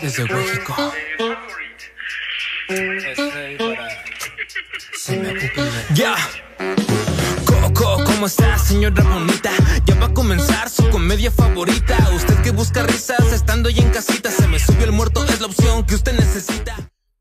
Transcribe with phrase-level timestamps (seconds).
[0.00, 0.74] desde México.
[5.94, 6.16] Ya.
[7.74, 9.50] Coco, ¿cómo está, señora bonita?
[9.84, 11.96] Ya va a comenzar su comedia favorita.
[12.14, 15.46] Usted que busca risas estando ya en casita, se me subió el muerto, es la
[15.46, 16.76] opción que usted necesita.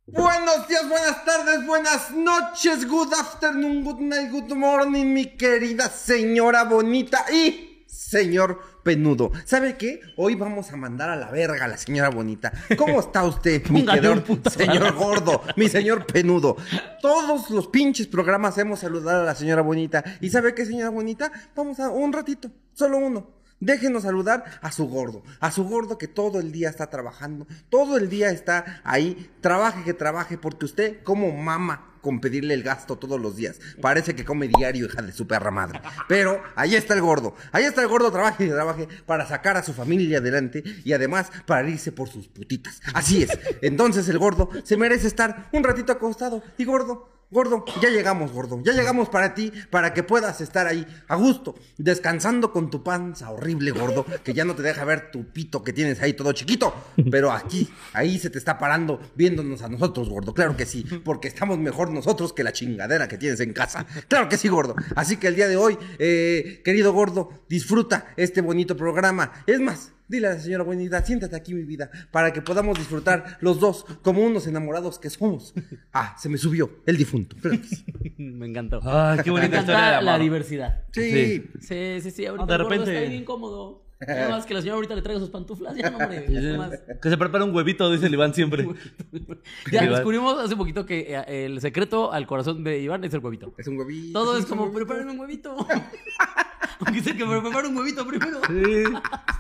[0.08, 6.64] Buenos días, buenas tardes, buenas noches, good afternoon, good night, good morning, mi querida señora
[6.64, 9.32] bonita y señor penudo.
[9.46, 10.02] ¿Sabe qué?
[10.16, 12.54] Hoy vamos a mandar a la verga a la señora bonita.
[12.78, 16.56] ¿Cómo está usted, mi querido señor gordo, mi señor penudo?
[17.02, 20.04] Todos los pinches programas hemos saludado a la señora bonita.
[20.22, 21.32] ¿Y sabe qué, señora bonita?
[21.56, 23.40] Vamos a un ratito, solo uno.
[23.62, 27.98] Déjenos saludar a su gordo, a su gordo que todo el día está trabajando, todo
[27.98, 32.98] el día está ahí, trabaje que trabaje, porque usted como mama con pedirle el gasto
[32.98, 33.60] todos los días.
[33.82, 35.82] Parece que come diario, hija de su perra madre.
[36.08, 39.64] Pero ahí está el gordo, ahí está el gordo, trabaje y trabaje para sacar a
[39.64, 42.82] su familia adelante y además para irse por sus putitas.
[42.94, 43.30] Así es.
[43.62, 47.19] Entonces el gordo se merece estar un ratito acostado y gordo.
[47.32, 48.60] Gordo, ya llegamos, gordo.
[48.64, 53.30] Ya llegamos para ti, para que puedas estar ahí a gusto, descansando con tu panza
[53.30, 56.74] horrible, gordo, que ya no te deja ver tu pito que tienes ahí todo chiquito.
[57.12, 60.34] Pero aquí, ahí se te está parando viéndonos a nosotros, gordo.
[60.34, 63.86] Claro que sí, porque estamos mejor nosotros que la chingadera que tienes en casa.
[64.08, 64.76] Claro que sí, gordo.
[64.96, 69.44] Así que el día de hoy, eh, querido gordo, disfruta este bonito programa.
[69.46, 73.38] Es más, Dile a la señora bonita, siéntate aquí, mi vida, para que podamos disfrutar
[73.42, 75.54] los dos como unos enamorados que somos.
[75.94, 77.36] Ah, se me subió el difunto.
[78.18, 78.80] Me encantó.
[78.84, 80.04] Ay, qué Me bonita historia de encanta amor.
[80.04, 80.84] la diversidad.
[80.92, 81.44] Sí.
[81.62, 82.26] Sí, sí, sí.
[82.26, 83.86] Ahorita de el gordo repente- está bien incómodo.
[84.08, 85.76] Nada más que la señora ahorita le traiga sus pantuflas.
[85.76, 86.26] Ya no, hombre.
[86.58, 86.72] más.
[87.02, 88.68] Que se prepara un huevito, dice el Iván siempre.
[89.72, 89.96] Ya Iván.
[89.96, 93.54] descubrimos hace poquito que eh, el secreto al corazón de Iván es el huevito.
[93.58, 94.18] Es un huevito.
[94.20, 95.56] Todo es como, preparen un huevito.
[96.86, 98.40] Aunque sea que me preparen un huevito primero.
[98.48, 98.84] Sí.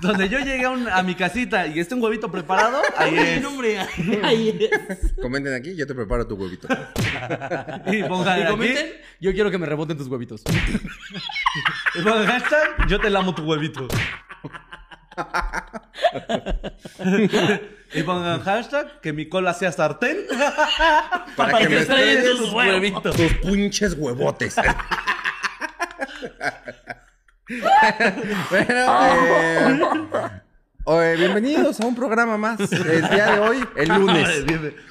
[0.01, 3.27] Donde yo llegué a, un- a mi casita y esté un huevito preparado, ahí Ay,
[3.37, 3.41] es.
[3.41, 3.79] no, hombre.
[4.23, 5.13] Ahí es.
[5.21, 6.67] Comenten aquí, yo te preparo tu huevito.
[7.87, 8.87] Y pongan Y aquí, comenten,
[9.21, 10.43] yo quiero que me reboten tus huevitos.
[11.95, 13.87] y pongan hashtag, yo te lamo tu huevito.
[17.93, 20.17] y pongan hashtag, que mi cola sea sartén.
[21.35, 23.15] Para, que, me estrellen tus tus huevitos.
[23.15, 24.55] Tus pinches huevotes.
[28.49, 29.79] bueno, eh,
[30.91, 32.59] oye, bienvenidos a un programa más.
[32.71, 34.27] El día de hoy, el lunes.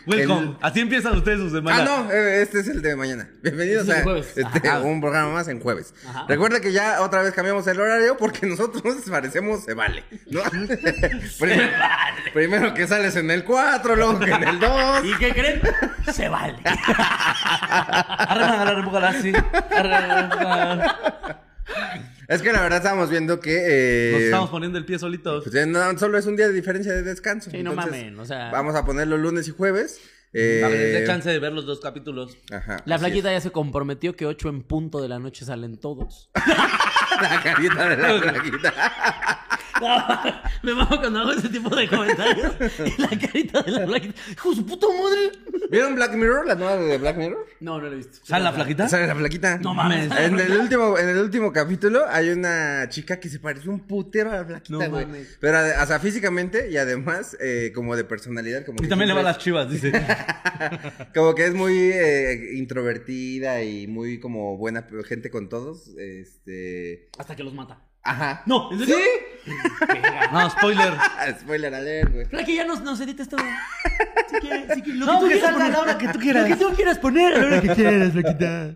[0.06, 0.40] Welcome.
[0.42, 1.78] El- Así empiezan ustedes su semana.
[1.80, 3.28] Ah, no, eh, este es el de mañana.
[3.42, 5.94] Bienvenidos Este es a este, un programa más en jueves.
[6.08, 6.24] Ajá.
[6.28, 10.04] Recuerda que ya otra vez cambiamos el horario porque nosotros parecemos se vale.
[10.30, 10.40] ¿no?
[11.40, 11.72] primero,
[12.32, 15.04] primero que sales en el 4, luego que en el 2.
[15.04, 15.60] ¿Y qué creen?
[16.12, 16.58] Se vale.
[19.20, 19.32] Sí.
[19.70, 20.96] Arremangala.
[22.28, 23.56] Es que la verdad estábamos viendo que.
[23.66, 25.44] eh, Nos estamos poniendo el pie solitos.
[25.50, 27.50] pues, no, solo es un día de diferencia de descanso.
[27.50, 29.98] Sí, no mamen, o sea- Vamos a ponerlo lunes y jueves.
[30.34, 32.36] eh, A ver, dé chance de ver los dos capítulos.
[32.52, 32.82] Ajá.
[32.84, 36.30] La flaquita ya se comprometió que 8 en punto de la noche salen todos.
[37.20, 38.74] La carita de la flaquita.
[40.62, 42.52] Me mamo cuando hago ese tipo de comentarios.
[42.96, 44.20] Y la carita de la flaquita.
[44.32, 45.32] ¡Hijo de su puta madre!
[45.70, 46.46] ¿Vieron Black Mirror?
[46.46, 47.46] ¿La nueva de Black Mirror?
[47.60, 48.18] No, no lo he visto.
[48.22, 48.88] ¿Sale la flaquita?
[48.88, 49.58] ¿Sale la flaquita?
[49.58, 50.10] No mames.
[50.18, 54.30] En el último, en el último capítulo hay una chica que se parece un putero
[54.30, 55.06] a la flaquita, No güey.
[55.06, 55.38] mames.
[55.40, 59.14] Pero, o sea, físicamente y además, eh, como de personalidad, como Y que también le
[59.14, 59.92] va a las chivas, dice.
[61.14, 65.88] Como que es muy eh, introvertida y muy como buena gente con todos.
[65.96, 67.08] Este.
[67.18, 67.80] Hasta que los mata.
[68.02, 68.42] Ajá.
[68.46, 68.96] No, ¿en serio?
[70.32, 70.92] No, spoiler.
[71.40, 72.24] Spoiler alert, güey.
[72.26, 73.40] Flaque, ya nos, nos edites todo.
[74.28, 75.00] Si quieres, si quieres.
[75.00, 75.72] Lo No, tú que quieras salga a poner.
[75.72, 76.48] la hora que tú quieras.
[76.50, 77.32] Lo que tú quieras poner.
[77.34, 78.74] A la hora que quieras, flaquita.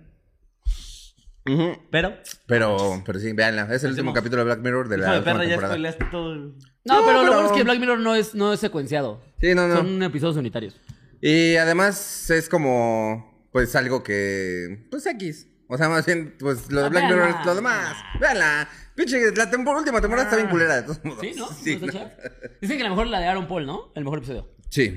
[1.45, 1.77] Ujú.
[1.91, 2.15] Pero,
[2.47, 3.69] Pero, pero sí, véanla.
[3.75, 6.33] Es el último Hacemos- capítulo de Black Mirror de hijo la perra, ya spoileaste todo.
[6.33, 6.55] el-
[6.85, 9.23] No, No, pero lo bueno es que Black Mirror no es, no es secuenciado.
[9.41, 9.77] Sí, no, no.
[9.77, 10.81] Son episodios unitarios.
[11.21, 15.49] Y además es como, pues algo que, pues X.
[15.69, 17.95] O sea, más bien, pues lo de Black Mirror es lo demás.
[18.21, 18.69] Véanla.
[18.95, 21.21] Pinche, la tempor- última temporada está bien culera de todos modos.
[21.21, 21.49] ¿Sí, no?
[21.51, 21.93] Sí, ¿No está no.
[22.11, 22.17] chida?
[22.61, 23.93] Dicen que la mejor es la de Aaron Paul, ¿no?
[23.95, 24.51] El mejor episodio.
[24.69, 24.95] Sí.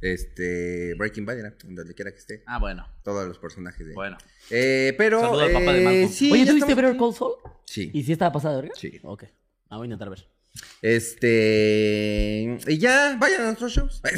[0.00, 2.42] Este, Breaking Bad era, donde quiera que esté.
[2.46, 2.86] Ah, bueno.
[3.02, 3.92] Todos los personajes de...
[3.94, 4.16] Bueno.
[4.50, 6.08] Eh, pero, Saludo al papá de eh, Malcolm.
[6.12, 7.34] sí, Oye, ya ¿tú viste Better Call Saul?
[7.66, 7.90] Sí.
[7.92, 8.74] ¿Y si estaba pasada de verga?
[8.78, 8.98] Sí.
[9.02, 9.24] Ok.
[9.68, 10.26] Ah, voy a intentar ver.
[10.80, 14.00] Este, y ya, vayan a nuestros shows.
[14.02, 14.10] A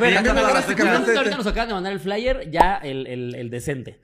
[0.00, 4.00] ver, Ya ahorita, nos acaban de mandar el flyer, ya el, el- el decente.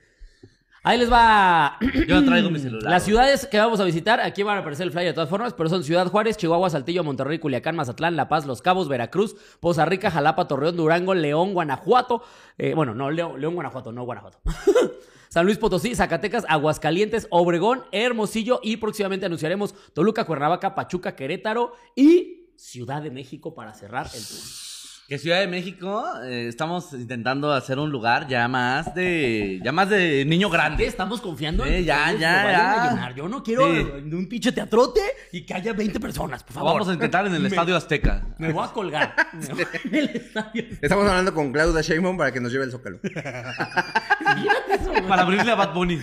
[0.85, 1.77] Ahí les va.
[2.07, 2.91] Yo traigo mi celular.
[2.91, 5.53] Las ciudades que vamos a visitar, aquí van a aparecer el flyer de todas formas,
[5.53, 9.85] pero son Ciudad Juárez, Chihuahua, Saltillo, Monterrey, Culiacán, Mazatlán, La Paz, Los Cabos, Veracruz, Poza
[9.85, 12.21] Rica, Jalapa, Torreón, Durango, León, Guanajuato.
[12.57, 14.39] eh, bueno, no, León, León, Guanajuato, no Guanajuato.
[15.29, 22.51] San Luis Potosí, Zacatecas, Aguascalientes, Obregón, Hermosillo y próximamente anunciaremos Toluca, Cuernavaca, Pachuca, Querétaro y
[22.57, 24.72] Ciudad de México para cerrar el tour.
[25.07, 29.89] Que Ciudad de México eh, estamos intentando hacer un lugar ya más de ya más
[29.89, 30.53] de niño ¿Qué?
[30.55, 30.85] grande.
[30.85, 32.89] Estamos confiando Eh, en que ya, ya, a ya.
[32.91, 33.13] llenar.
[33.15, 33.81] Yo no quiero Sí.
[34.13, 35.01] un pinche teatrote
[35.33, 36.71] y que haya 20 personas, por favor.
[36.73, 38.25] Vamos a intentar en el Me- Estadio Azteca.
[38.37, 39.13] Me voy a colgar.
[39.83, 40.63] En el estadio.
[40.81, 42.99] Estamos hablando con Claudia Sheinbaum para que nos lleve el zócalo.
[43.03, 44.93] Eso.
[45.07, 45.99] Para abrirle a Bad Bunny.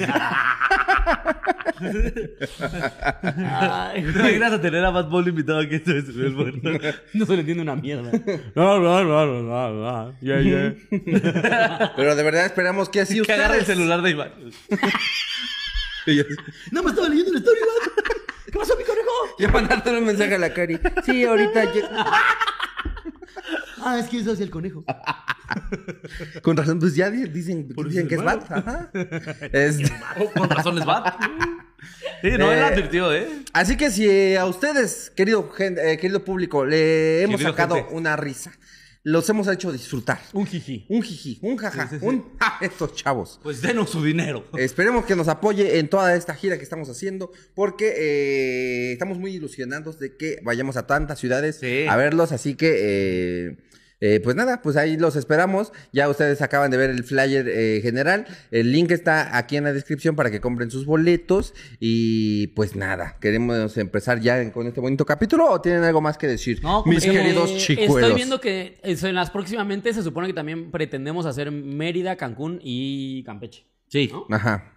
[3.45, 5.81] Ay, ¿Te imaginas a tener a Bad Bunny invitado aquí?
[7.15, 8.11] No se le entiende una mierda.
[8.55, 8.90] No, no,
[10.21, 10.75] Yeah, yeah.
[11.97, 14.33] Pero de verdad esperamos que así Que agarre el celular de Iván.
[16.73, 18.05] No me estaba leyendo la historia, Iván.
[18.51, 19.11] ¿Qué pasó, mi conejo?
[19.39, 20.81] Ya mandarte un mensaje a la Cari.
[21.05, 21.65] Sí, ahorita...
[21.73, 21.89] lle-
[23.83, 24.85] Ah, es que eso es el conejo.
[26.43, 28.23] Con razón, pues ya di- dicen, dicen que es.
[28.23, 28.51] Bat.
[28.51, 28.91] Ajá.
[29.53, 29.93] Este-
[30.35, 31.15] Con razones Bad.
[32.23, 33.29] Sí, no, él Eh, advirtió, ¿eh?
[33.55, 37.95] Así que si a ustedes, querido, eh, querido público, le hemos Querido sacado gente.
[37.95, 38.53] una risa,
[39.03, 40.21] los hemos hecho disfrutar.
[40.33, 40.85] Un jiji.
[40.89, 42.07] Un jiji, un jaja, Sí, sí, sí.
[42.07, 43.41] un ja, estos chavos.
[43.43, 44.45] Pues denos su dinero.
[44.59, 49.35] Esperemos que nos apoye en toda esta gira que estamos haciendo, porque eh, estamos muy
[49.35, 53.57] ilusionados de que vayamos a tantas ciudades a verlos, así que, eh,
[54.01, 55.73] eh, pues nada, pues ahí los esperamos.
[55.93, 59.73] Ya ustedes acaban de ver el flyer eh, general, el link está aquí en la
[59.73, 65.05] descripción para que compren sus boletos y pues nada, queremos empezar ya con este bonito
[65.07, 67.97] capítulo o tienen algo más que decir, No, mis Eh, queridos chicuelos.
[67.99, 73.23] Estoy viendo que en las próximamente se supone que también pretendemos hacer Mérida, Cancún y
[73.25, 73.67] Campeche.
[73.89, 74.09] Sí.
[74.13, 74.27] ¿no?
[74.35, 74.73] Ajá,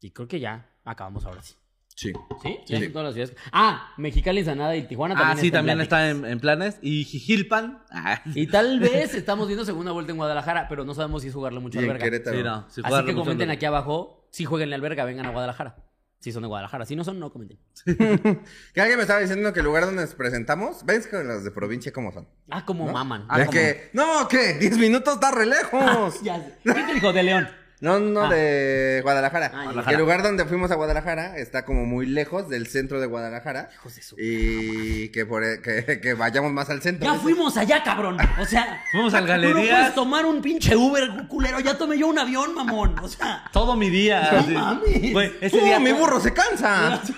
[0.00, 1.54] Y creo que ya acabamos ahora sí.
[1.98, 2.12] Sí.
[2.42, 2.58] ¿Sí?
[2.66, 3.36] Ya son todas las ciudades.
[3.52, 6.78] Ah, Mexicali, Ensenada y Tijuana también Ah, sí, también está en, en planes.
[6.80, 7.82] Y Jijilpan.
[7.90, 11.34] Ah, Y tal vez estamos viendo segunda vuelta en Guadalajara, pero no sabemos si es
[11.34, 12.04] jugarle mucho Y en al verga.
[12.04, 12.36] Querétaro.
[12.36, 12.66] Sí, no.
[12.70, 15.76] sí, Así que comenten aquí abajo si jueguen al verga, vengan a Guadalajara.
[16.20, 16.84] Si son de Guadalajara.
[16.84, 17.58] Si no son, no comenten.
[18.74, 21.50] Que alguien me estaba diciendo que el lugar donde nos presentamos, ven que los de
[21.52, 22.28] provincia cómo son.
[22.50, 23.20] Ah, como maman.
[23.22, 24.54] De Ah, como- que, no, ¿qué?
[24.54, 26.20] 10 minutos está re lejos.
[26.22, 26.54] Ya sé.
[26.64, 27.12] ¿Quién te dijo?
[27.12, 27.48] De León.
[27.80, 28.28] No, no, Ah.
[28.30, 29.52] de Guadalajara.
[29.54, 33.70] Ah, El lugar donde fuimos a Guadalajara está como muy lejos del centro de Guadalajara.
[33.74, 37.12] Hijos de su- Y que, por, e, que, que vayamos más al centro.
[37.12, 38.16] Ya fuimos allá, cabrón.
[38.40, 38.82] O sea.
[38.92, 41.60] Fuimos al Tú no puedes tomar un pinche Uber, culero.
[41.60, 42.98] Ya tomé yo un avión, mamón.
[43.00, 43.44] O sea.
[43.52, 44.28] Todo mi día.
[44.32, 44.52] No así.
[44.52, 45.12] mames.
[45.12, 45.78] Güey, ese ¡Uh, día.
[45.78, 47.00] mi burro se cansa!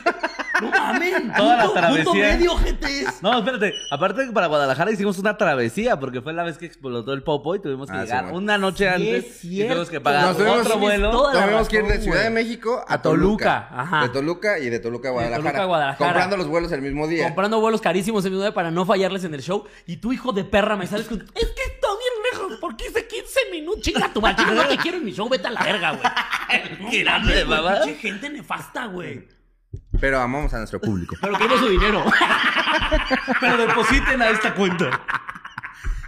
[0.60, 1.14] No mames.
[1.38, 2.04] Toda la travesía.
[2.04, 3.22] Punto medio, jetes.
[3.22, 3.72] No, espérate.
[3.90, 7.54] Aparte que para Guadalajara hicimos una travesía porque fue la vez que explotó el Popo
[7.54, 8.38] y tuvimos que Ah, sí, llegar bueno.
[8.40, 11.66] una noche Sí, antes es y tuvimos que pagar Nos tuvimos- otro vuelo.
[11.68, 12.30] Que ir de Ciudad de.
[12.30, 13.68] México a, A Toluca, Toluca.
[13.82, 14.02] ajá.
[14.02, 15.42] De Toluca y de Toluca a Guadalajara.
[15.44, 16.06] Toluca a Guadalajara.
[16.10, 17.24] Comprando los vuelos el mismo día.
[17.26, 19.64] Comprando vuelos carísimos en mi día para no fallarles en el show.
[19.86, 21.20] Y tu hijo de perra me sales con.
[21.20, 22.58] Es que está bien lejos.
[22.60, 23.82] porque hice 15 minutos?
[23.82, 24.36] Chinga tu madre.
[24.44, 25.28] chinga, No te quiero en mi show.
[25.28, 26.02] Vete a la verga, güey.
[26.90, 27.76] De mames, güey, mamá.
[28.00, 29.28] gente nefasta, güey.
[30.00, 31.14] Pero amamos a nuestro público.
[31.20, 32.04] Pero queremos su dinero.
[33.40, 34.90] Pero depositen a esta cuenta.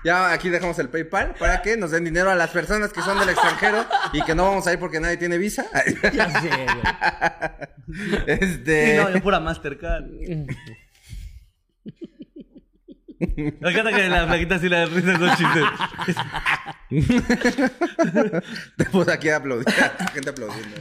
[0.04, 3.18] Ya aquí dejamos el PayPal para que nos den dinero a las personas que son
[3.20, 5.64] del extranjero y que no vamos a ir porque nadie tiene visa.
[6.12, 8.22] ya sé, güey.
[8.26, 8.96] Este.
[8.96, 10.04] Sí, no, yo pura Mastercard.
[13.36, 15.64] Me encanta que la flaquita sí le risa los chistes.
[18.90, 19.64] Pues aquí aplaudir,
[20.12, 20.76] gente aplaudiendo.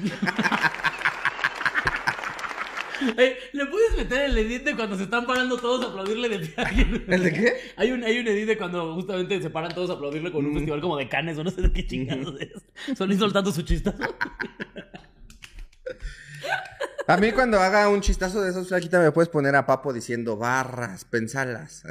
[3.54, 6.54] ¿Le puedes meter el edit de cuando se están parando todos a aplaudirle de pie
[6.58, 7.06] a alguien?
[7.08, 7.54] ¿El de qué?
[7.78, 10.54] Hay un, hay un edit de cuando justamente se paran todos a aplaudirle con un
[10.54, 12.98] festival como de canes o no sé de qué chingados es.
[12.98, 13.98] Son soltando su chistazo.
[17.12, 20.38] A mí cuando haga un chistazo de esos flaquita me puedes poner a Papo diciendo
[20.38, 21.84] barras, pensalas.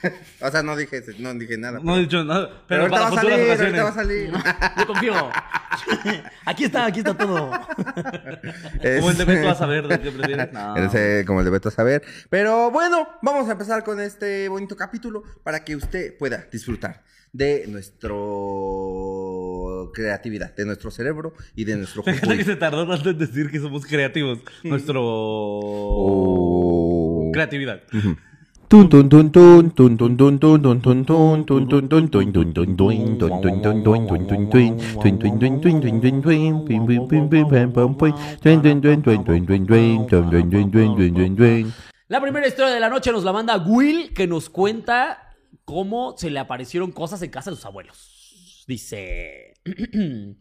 [0.42, 1.80] o sea, no dije, no dije nada.
[1.82, 2.62] No he dicho nada.
[2.68, 3.80] pero Pero, ahorita va para a futuras salir, ocasiones.
[3.80, 4.76] ahorita va a salir.
[4.76, 5.14] Yo confío.
[6.44, 7.50] Aquí está, aquí está todo.
[7.50, 10.52] Como el de Beto a saber de qué prefieres.
[10.56, 10.76] No.
[10.76, 12.02] Ese, como el de Beto a saber.
[12.30, 17.02] Pero bueno, vamos a empezar con este bonito capítulo para que usted pueda disfrutar
[17.32, 18.16] de nuestro
[19.92, 22.28] creatividad, de nuestro cerebro y de nuestro cuerpo.
[22.30, 24.40] que se tardó tanto en decir que somos creativos.
[24.64, 25.00] Nuestro...
[27.32, 27.82] Creatividad.
[42.08, 46.30] La primera historia de la noche nos la manda Will, que nos cuenta cómo se
[46.30, 48.15] le aparecieron cosas en casa de sus abuelos.
[48.66, 49.54] Dice...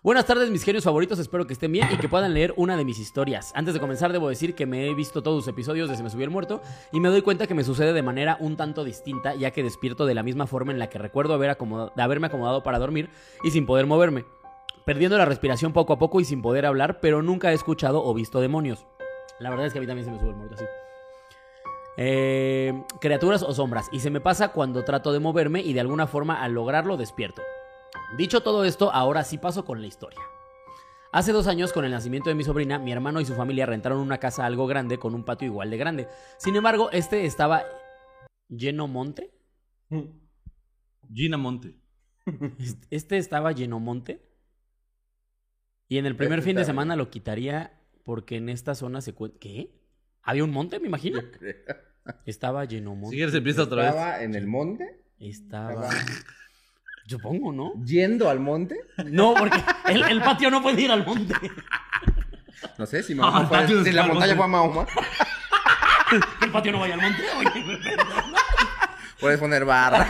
[0.00, 1.18] Buenas tardes, mis genios favoritos.
[1.18, 3.50] Espero que estén bien y que puedan leer una de mis historias.
[3.56, 6.22] Antes de comenzar, debo decir que me he visto todos los episodios desde Me Subí
[6.22, 9.50] el Muerto y me doy cuenta que me sucede de manera un tanto distinta, ya
[9.50, 12.62] que despierto de la misma forma en la que recuerdo haber acomoda- de haberme acomodado
[12.62, 13.10] para dormir
[13.42, 14.24] y sin poder moverme,
[14.86, 18.14] perdiendo la respiración poco a poco y sin poder hablar, pero nunca he escuchado o
[18.14, 18.86] visto demonios.
[19.40, 20.64] La verdad es que a mí también se me sube el muerto así.
[21.96, 23.88] Eh, criaturas o sombras.
[23.90, 27.42] Y se me pasa cuando trato de moverme y de alguna forma al lograrlo despierto.
[28.16, 30.20] Dicho todo esto, ahora sí paso con la historia.
[31.12, 33.98] Hace dos años, con el nacimiento de mi sobrina, mi hermano y su familia rentaron
[33.98, 36.08] una casa algo grande con un patio igual de grande.
[36.38, 37.64] Sin embargo, este estaba
[38.48, 39.32] lleno monte.
[41.12, 41.76] Gina Monte.
[42.90, 44.22] Este estaba lleno monte.
[45.88, 49.38] Y en el primer fin de semana lo quitaría porque en esta zona se cuenta.
[49.38, 49.80] ¿Qué?
[50.22, 51.22] ¿Había un monte, me imagino?
[52.26, 53.16] Estaba lleno monte.
[53.16, 53.90] quieres empieza otra vez.
[53.90, 55.88] Estaba en el monte, Estaba.
[57.08, 57.72] Supongo, ¿no?
[57.84, 58.76] yendo al monte.
[59.06, 61.34] No, porque el, el patio no puede ir al monte.
[62.76, 64.86] No sé si, Ah, Mahoma el fue- patio si es la montaña fue a Mahoma.
[66.42, 67.22] El patio no vaya al monte.
[67.38, 67.78] Oye, me.
[69.20, 70.06] Puedes poner barra.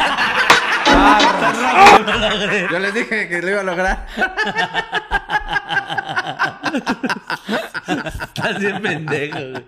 [2.71, 4.07] Yo les dije que lo iba a lograr.
[7.89, 9.65] Estás bien pendejo, güey.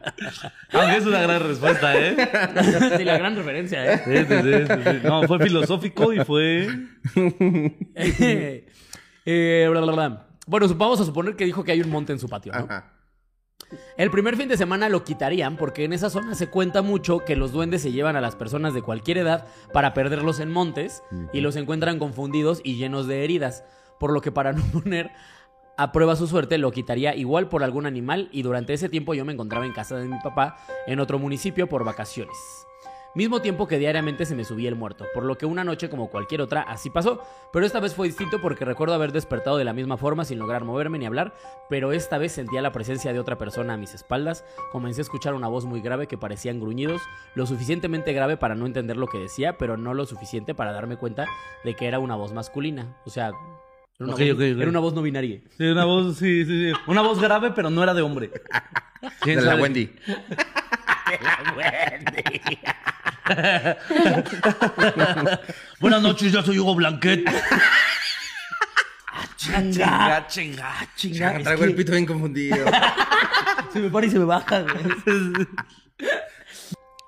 [0.72, 2.16] Aunque es una gran respuesta, ¿eh?
[2.96, 4.02] Sí, la gran referencia, ¿eh?
[4.04, 5.00] Sí, sí, sí, sí, sí.
[5.02, 6.68] No, fue filosófico y fue.
[9.26, 10.26] Eh, bla, bla, bla.
[10.46, 12.60] Bueno, vamos a suponer que dijo que hay un monte en su patio, ¿no?
[12.60, 12.94] Ajá.
[13.96, 17.36] El primer fin de semana lo quitarían porque en esa zona se cuenta mucho que
[17.36, 21.40] los duendes se llevan a las personas de cualquier edad para perderlos en montes y
[21.40, 23.64] los encuentran confundidos y llenos de heridas.
[23.98, 25.10] Por lo que para no poner
[25.76, 29.24] a prueba su suerte lo quitaría igual por algún animal y durante ese tiempo yo
[29.24, 32.36] me encontraba en casa de mi papá en otro municipio por vacaciones.
[33.12, 36.10] Mismo tiempo que diariamente se me subía el muerto, por lo que una noche como
[36.10, 37.20] cualquier otra así pasó,
[37.52, 40.62] pero esta vez fue distinto porque recuerdo haber despertado de la misma forma sin lograr
[40.62, 41.34] moverme ni hablar,
[41.68, 45.34] pero esta vez sentía la presencia de otra persona a mis espaldas, comencé a escuchar
[45.34, 47.02] una voz muy grave que parecían gruñidos,
[47.34, 50.96] lo suficientemente grave para no entender lo que decía, pero no lo suficiente para darme
[50.96, 51.26] cuenta
[51.64, 53.32] de que era una voz masculina, o sea,
[54.00, 54.40] era una, voz, ok, ok.
[54.40, 55.40] era una voz no binaria.
[55.58, 56.80] Sí, una voz, sí, sí, sí.
[56.86, 58.30] Una voz grave, pero no era de hombre.
[59.20, 59.62] ¿Quién De la sabe?
[59.62, 59.90] Wendy.
[65.80, 67.24] Buenas noches, yo soy Hugo Blanquet.
[69.36, 70.88] Chinga, chinga.
[70.96, 72.56] chinga, es Traigo que el pito bien confundido.
[73.72, 74.62] se me para y se me baja.
[74.62, 75.46] güey.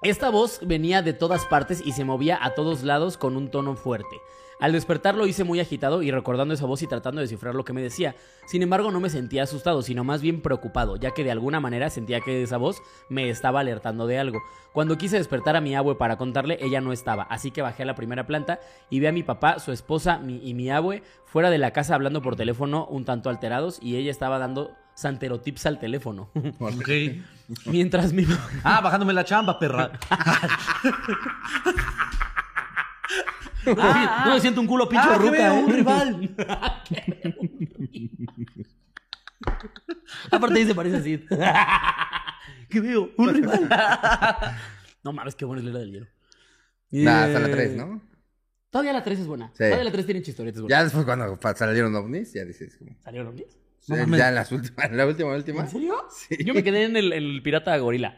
[0.03, 3.77] Esta voz venía de todas partes y se movía a todos lados con un tono
[3.77, 4.17] fuerte.
[4.63, 7.65] Al despertar lo hice muy agitado y recordando esa voz y tratando de descifrar lo
[7.65, 8.15] que me decía.
[8.47, 11.91] Sin embargo, no me sentía asustado, sino más bien preocupado, ya que de alguna manera
[11.91, 14.41] sentía que esa voz me estaba alertando de algo.
[14.73, 17.87] Cuando quise despertar a mi abue para contarle, ella no estaba, así que bajé a
[17.87, 21.51] la primera planta y vi a mi papá, su esposa mi- y mi abue fuera
[21.51, 25.81] de la casa hablando por teléfono un tanto alterados y ella estaba dando santerotips al
[25.81, 26.31] teléfono.
[26.61, 26.89] Ok.
[27.67, 28.25] Mientras mi
[28.63, 29.91] Ah, bajándome la chamba, perra.
[34.27, 35.65] no me siento un culo pinche Ah, que ruca, veo, ¿eh?
[35.65, 36.37] un rival.
[40.31, 41.25] Aparte ahí se parece así.
[42.71, 43.11] ¿Qué veo?
[43.17, 43.69] Un rival.
[45.03, 46.07] no mames, qué buena es la era del hielo.
[46.91, 48.03] Nah, hasta la Eh, 3, ¿no?
[48.71, 49.49] Todavía la 3 es buena.
[49.49, 49.65] Sí.
[49.65, 50.79] Todavía la 3 tiene chistorietas buenas.
[50.79, 52.97] Ya después cuando salieron ovnis, ya dices como...
[53.03, 53.59] ¿Salieron los 10?
[53.89, 55.61] No Eh, ya en las últimas, en la última, última.
[55.63, 55.95] ¿En serio?
[56.11, 56.37] Sí.
[56.45, 58.17] Yo me quedé en el, pirata gorila.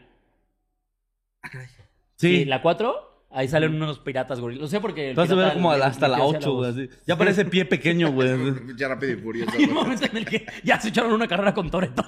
[2.15, 2.27] Sí.
[2.27, 4.61] Y la 4, ahí salen unos piratas gorilas.
[4.63, 5.13] No sé porque.
[5.13, 6.75] ver pirata como hasta la hacía 8, voz.
[6.75, 6.85] güey.
[6.87, 6.95] así.
[7.05, 8.29] Ya parece pie pequeño, güey.
[8.77, 9.51] Ya rápido y furioso.
[9.57, 12.03] Hay un momento en el que ya se echaron una carrera con Toreto.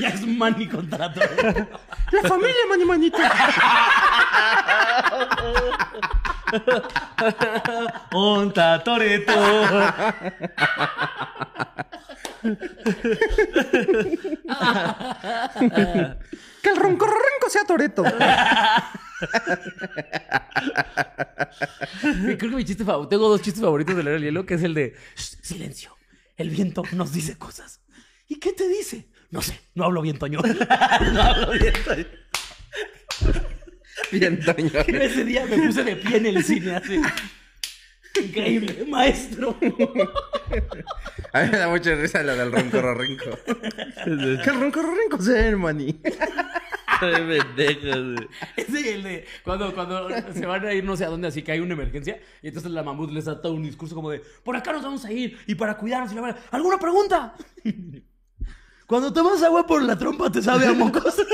[0.00, 1.80] ya es Manny contra Toreto.
[2.12, 3.18] La familia, mani manito.
[8.12, 9.32] Onta Toreto.
[16.62, 18.04] Que el roncorronco sea Toreto.
[22.02, 23.08] Creo que mi chiste favorito.
[23.08, 25.96] Tengo dos chistes favoritos de la era del hielo, que es el de "Shh, silencio.
[26.36, 27.80] El viento nos dice cosas.
[28.28, 29.08] ¿Y qué te dice?
[29.30, 30.40] No sé, no hablo bien, Toño.
[31.12, 32.06] no hablo bien, Toño.
[34.12, 34.70] Bien, Toño.
[34.86, 37.00] Ese día me puse de pie en el cine así.
[38.22, 39.56] Increíble, maestro.
[41.32, 42.54] A mí me da mucha risa la del
[44.06, 46.00] el roncorronco sea el mani.
[46.04, 46.12] Ay,
[47.00, 48.28] pendejo, güey.
[48.56, 51.52] Ese el de cuando, cuando se van a ir no sé a dónde, así que
[51.52, 52.20] hay una emergencia.
[52.42, 55.04] Y entonces la mamut les da todo un discurso como de: Por acá nos vamos
[55.04, 56.12] a ir y para cuidarnos.
[56.12, 57.34] Y la verdad, ¿alguna pregunta?
[58.86, 61.16] Cuando tomas agua por la trompa, te sabe a mocos.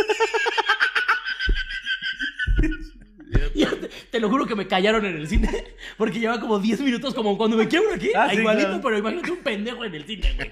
[3.54, 5.49] Te, te lo juro que me callaron en el cine.
[5.97, 8.11] Porque lleva como 10 minutos, como cuando me quiebro aquí.
[8.14, 8.83] Ah, sí, igualito, claro.
[8.83, 10.50] pero imagínate un pendejo en el cine, güey.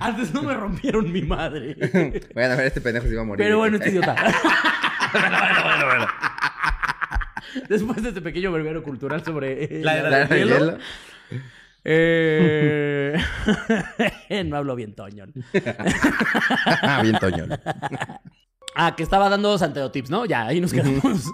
[0.00, 1.76] Antes no me rompieron mi madre.
[2.34, 3.44] Vayan a ver, este pendejo se iba a morir.
[3.44, 4.16] Pero bueno, este idiota.
[7.68, 10.78] Después de este pequeño verbero cultural sobre eh, La era La del era del hielo,
[11.30, 11.44] hielo.
[11.84, 13.16] eh,
[14.46, 15.26] no hablo bien, Toño.
[16.82, 17.46] Ah, bien, Toño.
[18.76, 20.26] Ah, que estaba dando Santeotips, ¿no?
[20.26, 21.28] Ya, ahí nos quedamos.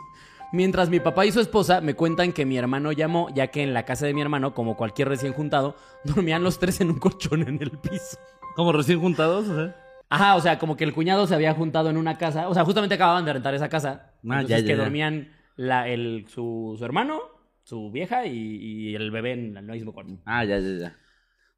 [0.53, 3.75] Mientras mi papá y su esposa me cuentan que mi hermano llamó, ya que en
[3.75, 7.43] la casa de mi hermano, como cualquier recién juntado, dormían los tres en un colchón
[7.43, 8.17] en el piso.
[8.57, 9.77] Como recién juntados, o sea.
[10.09, 12.49] Ajá, o sea, como que el cuñado se había juntado en una casa.
[12.49, 14.13] O sea, justamente acababan de rentar esa casa.
[14.29, 14.83] Ah, entonces ya, ya, que ya.
[14.83, 17.21] dormían la, el, su, su hermano,
[17.65, 20.19] su vieja y, y el bebé en el mismo cuarto.
[20.25, 20.97] Ah, ya, ya, ya.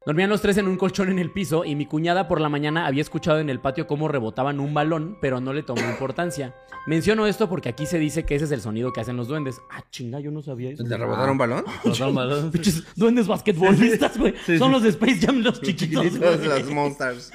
[0.09, 2.87] Dormían los tres en un colchón en el piso y mi cuñada por la mañana
[2.87, 6.55] había escuchado en el patio cómo rebotaban un balón, pero no le tomó importancia.
[6.87, 9.61] Menciono esto porque aquí se dice que ese es el sonido que hacen los duendes.
[9.69, 10.83] Ah, chinga, yo no sabía eso.
[10.83, 11.65] ¿Te rebotaron un balón?
[11.83, 12.51] Botaron balón.
[12.95, 14.33] Duendes basquetbolistas, güey.
[14.57, 16.03] Son los de Space Jam, los chiquitos.
[16.03, 16.49] Chiquititos, güey.
[16.59, 17.31] las monsters.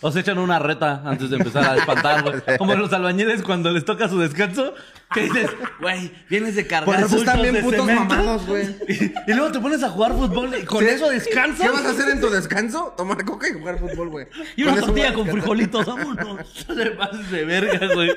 [0.00, 2.56] O se echan una reta antes de empezar a espantar, güey.
[2.56, 4.72] Como los albañiles cuando les toca su descanso.
[5.14, 5.50] Que dices,
[5.80, 8.66] güey, vienes de cargar Por eso están bien de putos cemento, mamados, güey.
[8.88, 10.90] Y, y luego te pones a jugar fútbol y con ¿Sí?
[10.90, 11.66] eso descansas.
[11.66, 12.92] ¿Qué vas a hacer en tu descanso?
[12.96, 14.26] Tomar coca y jugar fútbol, güey.
[14.56, 16.66] Y una tortilla con frijolitos, vámonos.
[16.68, 18.10] No te pases de verga, güey.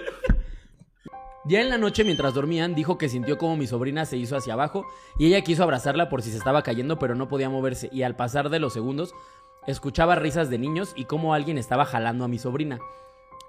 [1.46, 4.54] Ya en la noche, mientras dormían, dijo que sintió como mi sobrina se hizo hacia
[4.54, 4.86] abajo
[5.18, 7.90] y ella quiso abrazarla por si se estaba cayendo, pero no podía moverse.
[7.92, 9.16] Y al pasar de los segundos,
[9.66, 12.80] escuchaba risas de niños y cómo alguien estaba jalando a mi sobrina.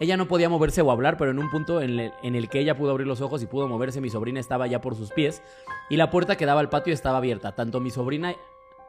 [0.02, 2.58] Ella no podía moverse o hablar, pero en un punto en el, en el que
[2.58, 5.44] ella pudo abrir los ojos y pudo moverse, mi sobrina estaba ya por sus pies
[5.90, 7.54] y la puerta que daba al patio estaba abierta.
[7.54, 8.34] Tanto mi sobrina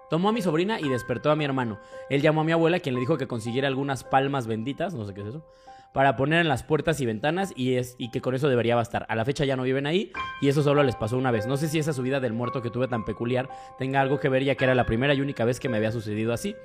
[0.09, 1.77] tomó a mi sobrina y despertó a mi hermano.
[2.09, 5.13] Él llamó a mi abuela, quien le dijo que consiguiera algunas palmas benditas, no sé
[5.13, 5.45] qué es eso,
[5.93, 9.05] para poner en las puertas y ventanas y, es, y que con eso debería bastar.
[9.07, 11.45] A la fecha ya no viven ahí y eso solo les pasó una vez.
[11.45, 14.43] No sé si esa subida del muerto que tuve tan peculiar tenga algo que ver
[14.43, 16.55] ya que era la primera y única vez que me había sucedido así.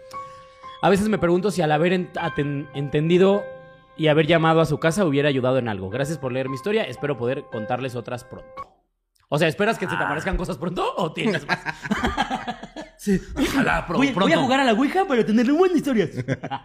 [0.81, 3.45] A veces me pregunto si al haber entendido
[3.99, 5.91] y haber llamado a su casa hubiera ayudado en algo.
[5.91, 8.75] Gracias por leer mi historia, espero poder contarles otras pronto.
[9.29, 11.59] O sea, ¿esperas que se te aparezcan cosas pronto o tienes más?
[13.01, 14.23] Sí, ojalá pro- voy, pronto.
[14.23, 16.11] voy a jugar a la Ouija para tener buenas historias.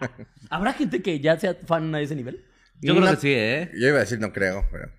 [0.50, 2.44] ¿Habrá gente que ya sea fan a ese nivel?
[2.80, 3.70] Yo creo No- que sí, ¿eh?
[3.80, 4.90] Yo iba a decir no creo, pero...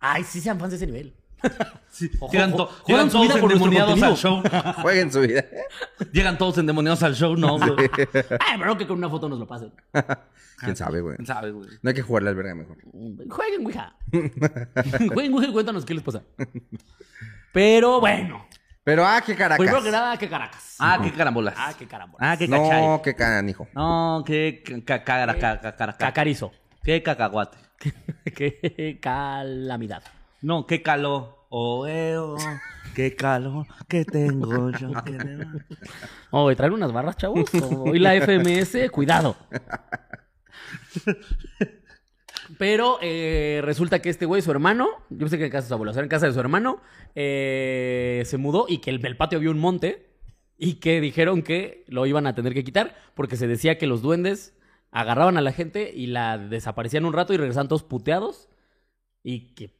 [0.00, 1.14] Ay, sí sean fans de ese nivel.
[2.20, 4.42] Ojo, Llegan, to- juegan su todos vida por nuestro endemoniados al show.
[4.82, 5.44] Jueguen su vida.
[6.12, 7.90] Llegan todos endemoniados al show, no, güey.
[8.40, 9.72] Ay, pero que con una foto nos lo pasen.
[10.60, 11.16] ¿Quién sabe, güey?
[11.16, 11.68] ¿Quién sabe, güey?
[11.82, 12.76] No hay que jugarle al verga mejor.
[13.30, 13.94] Jueguen Ouija.
[15.12, 16.22] Jueguen Ouija y cuéntanos qué les pasa.
[17.52, 18.46] Pero bueno.
[18.84, 19.58] Pero, ah, qué caracas.
[19.58, 20.76] Primero que nada, qué caracas.
[20.78, 21.54] Ah, qué carambolas.
[21.56, 22.16] Ah, qué caramba.
[22.20, 22.82] Ah, qué cachay.
[22.82, 23.68] No, qué canijo.
[23.74, 26.50] No, qué ca- cara- ca- ca- cara- ca- Cacarizo.
[26.82, 27.58] Qué cacahuate.
[28.34, 30.02] qué calamidad.
[30.42, 31.38] No, qué calor.
[31.52, 32.36] Oh, eh, oh,
[32.94, 34.92] qué calor que tengo yo.
[35.04, 35.46] que me
[36.30, 37.50] Oh, traer unas barras, chavos.
[37.70, 39.36] Hoy la FMS, cuidado.
[42.56, 45.74] Pero eh, resulta que este güey, su hermano, yo pensé que en casa de su
[45.74, 46.80] abuelo, o sea, en casa de su hermano,
[47.16, 50.08] eh, se mudó y que el, el patio había un monte
[50.56, 54.02] y que dijeron que lo iban a tener que quitar porque se decía que los
[54.02, 54.56] duendes
[54.92, 58.48] agarraban a la gente y la desaparecían un rato y regresaban todos puteados
[59.22, 59.78] y que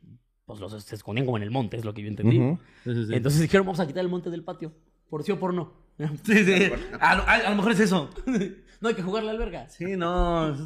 [0.50, 2.38] pues los se escondían como en el monte, es lo que yo entendí.
[2.38, 2.58] Ujú.
[2.84, 3.14] Sí, sí, sí.
[3.14, 4.72] Entonces dijeron, vamos a quitar el monte del patio,
[5.08, 5.72] por sí o por no.
[6.24, 6.70] Sí, sí.
[7.00, 8.10] A, lo- a- a lo mejor es eso.
[8.82, 9.68] No hay que jugar la alberga.
[9.68, 10.56] Sí, no.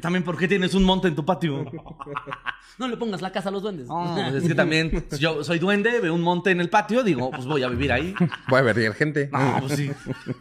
[0.00, 1.70] También, ¿por qué tienes un monte en tu patio?
[2.78, 3.86] No le pongas la casa a los duendes.
[3.88, 7.02] No, pues es que también, si yo soy duende, veo un monte en el patio,
[7.02, 8.14] digo, pues voy a vivir ahí.
[8.48, 9.28] Voy a ver gente.
[9.32, 9.90] No, pues sí.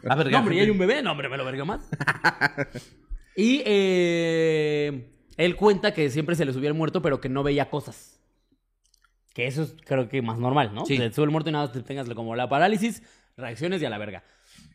[0.08, 1.02] A ver, No, hombre, y hay un bebé.
[1.02, 1.82] No, hombre, me lo verga más.
[3.36, 7.70] y eh, él cuenta que siempre se le subía el muerto, pero que no veía
[7.70, 8.20] cosas.
[9.38, 10.84] Que eso es, creo que, más normal, ¿no?
[10.88, 10.98] Sí.
[10.98, 13.04] Te sube el muerto y nada más te tengas como la parálisis,
[13.38, 14.24] reacciones y a la verga.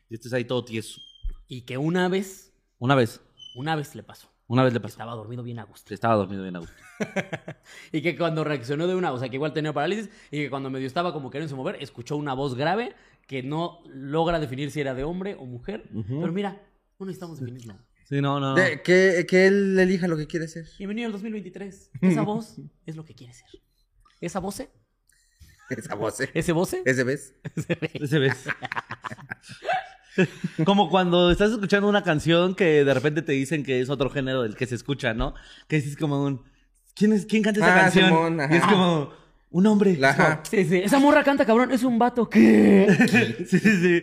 [0.09, 1.01] Y este es ahí todo tieso.
[1.49, 3.21] Y que una vez, Una vez,
[3.57, 4.29] una vez le pasó.
[4.47, 4.93] una vez le pasó.
[4.93, 5.93] Estaba dormido bien a gusto.
[5.93, 6.75] Estaba dormido bien a gusto.
[7.93, 10.71] Y que cuando reaccionó de una, o sea, que igual tenía parálisis, y que cuando
[10.71, 12.95] medio estaba como queriéndose mover, escuchó una voz grave
[13.27, 15.91] que no logra definir si era de hombre o mujer.
[15.93, 16.63] Pero mira,
[17.01, 17.75] no necesitamos definirlo.
[18.05, 18.55] Sí, no, no.
[18.55, 20.67] De- que, que él elija lo que quiere ser.
[20.79, 21.91] Bienvenido al 2023.
[22.01, 23.49] Esa voz es lo que quiere ser.
[24.23, 24.71] Esa voce,
[25.69, 26.31] Esa voz, ¿eh?
[26.35, 27.35] ese voce, Ese ves.
[27.95, 28.45] Ese ves.
[30.65, 34.43] Como cuando estás escuchando una canción que de repente te dicen que es otro género
[34.43, 35.35] del que se escucha, ¿no?
[35.69, 36.43] Que es como un...
[36.95, 38.09] ¿Quién, es, quién canta esa Ah, canción?
[38.09, 38.55] Simón, ajá.
[38.55, 39.23] y es como...
[39.55, 39.99] Un hombre.
[40.51, 40.79] Sí, sí.
[40.79, 41.73] Esa morra canta, cabrón.
[41.73, 42.27] Es un vato.
[42.29, 42.87] ¿Qué?
[43.51, 44.03] Sí, sí, sí.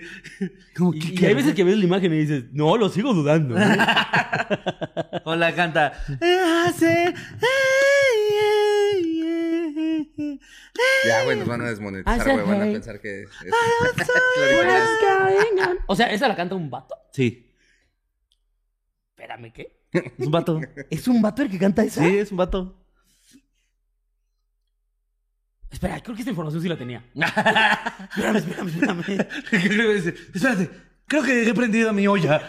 [0.78, 2.88] Como, Y, ¿qué- y qué hay veces que ves la imagen y dices, no, lo
[2.90, 3.58] sigo dudando.
[3.58, 3.78] ¿eh?
[5.26, 5.94] O la canta.
[6.68, 7.16] Hace-
[11.08, 12.46] Ya, güey, nos van a desmonetizar, güey.
[12.46, 13.30] Van a pensar que es...
[13.46, 13.54] es-
[15.88, 16.96] o sea, ¿esa la canta un vato?
[17.12, 17.46] Sí,
[19.12, 19.80] Espérame, ¿qué?
[19.92, 20.62] es un vato.
[20.90, 22.02] ¿Es un vato el que canta esa?
[22.02, 22.86] Sí, es un vato.
[25.70, 27.04] Espera, creo que esta información sí la tenía.
[27.14, 29.28] espérame, espérame, espérame.
[30.34, 30.70] Espérate,
[31.06, 32.42] creo que he prendido mi olla.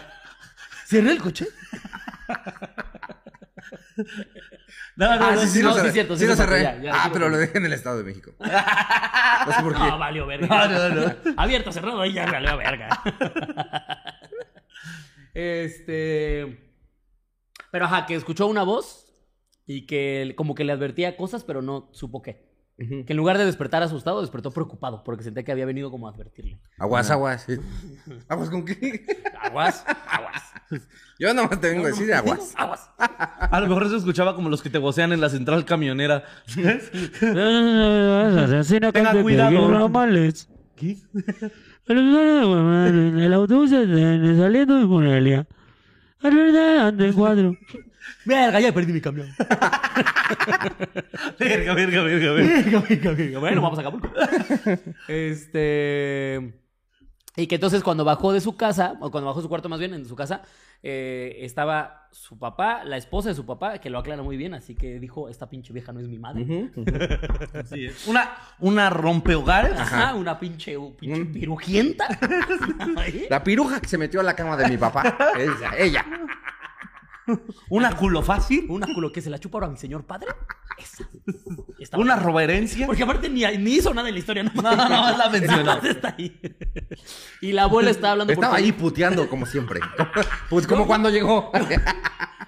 [0.85, 1.47] ¿Cerré el coche?
[4.95, 5.87] No, no, Ah, no, sí, sí, no, lo cerré.
[5.89, 6.77] es cierto, Sí sí lo lo cerré, cerré.
[6.77, 8.33] ya, ya, ah, pero lo dejé en el Estado de México.
[9.47, 9.79] No sé por qué.
[9.79, 10.47] No, valió verga.
[10.67, 11.15] No, no, no.
[11.35, 12.89] Abierto, cerrado, ahí ya valió verga.
[15.33, 16.69] este.
[17.71, 19.07] Pero ajá, que escuchó una voz
[19.65, 22.50] y que como que le advertía cosas, pero no supo qué.
[22.87, 26.11] Que en lugar de despertar asustado, despertó preocupado porque sentía que había venido como a
[26.11, 26.59] advertirle.
[26.79, 27.43] Aguas, aguas.
[27.43, 27.57] sí.
[28.27, 29.05] ¿Aguas con qué?
[29.39, 30.43] Aguas, aguas.
[31.19, 32.53] Yo nada más te vengo a decir aguas.
[32.57, 32.89] Aguas.
[32.97, 36.23] A lo mejor se escuchaba como los que te vocean en la central camionera.
[38.91, 39.91] Tenga cuidado.
[40.75, 40.97] ¿Qué?
[41.87, 45.47] El autobús eh, saliendo de Morelia.
[46.21, 47.55] Ante el cuadro.
[48.25, 49.29] Verga, ya perdí mi camión.
[51.39, 53.39] verga, verga, verga, verga.
[53.39, 54.09] Bueno, vamos a Acapulco.
[55.07, 56.53] Este.
[57.35, 59.79] Y que entonces cuando bajó de su casa, o cuando bajó de su cuarto más
[59.79, 60.41] bien, en su casa,
[60.83, 64.75] eh, estaba su papá, la esposa de su papá, que lo aclara muy bien, así
[64.75, 66.45] que dijo, esta pinche vieja no es mi madre.
[67.65, 68.07] Sí, es.
[68.07, 69.79] Una, una rompehogares.
[69.79, 72.07] Ajá, una pinche, pinche pirujienta.
[73.29, 75.15] La piruja que se metió a la cama de mi papá.
[75.37, 75.71] Ella.
[75.77, 76.05] ella.
[77.69, 78.65] Una culo fácil.
[78.69, 80.27] Una culo que se la chupa ahora mi señor padre.
[80.77, 81.03] Esa.
[81.79, 82.27] Está Una buena.
[82.27, 82.85] roberencia.
[82.87, 84.51] Porque aparte ni, ni hizo nada en la historia, ¿no?
[84.61, 85.73] No, no, no, la mencionó.
[85.83, 86.39] Está ahí.
[87.41, 88.89] Y la abuela estaba hablando Estaba ahí teléfono.
[88.89, 89.79] puteando como siempre.
[90.49, 91.51] Pues como cuando llegó.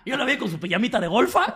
[0.06, 1.56] Yo la vi con su pijamita de golfa.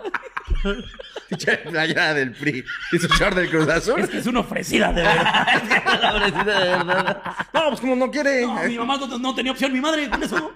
[1.70, 2.64] Playera del PRI
[2.94, 4.00] y su short del Cruz Azul.
[4.00, 5.48] Es que es una ofrecida, de verdad.
[6.02, 7.22] La pobrecita, de verdad.
[7.54, 8.46] No, pues como no quiere.
[8.46, 10.54] No, mi mamá no, no tenía opción, mi madre, con eso.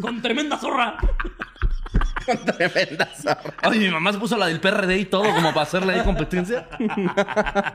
[0.00, 0.96] Con tremenda zorra.
[2.26, 3.54] Con tremenda zorra.
[3.68, 6.68] Oye, mi mamá se puso la del PRD y todo como para hacerle ahí competencia.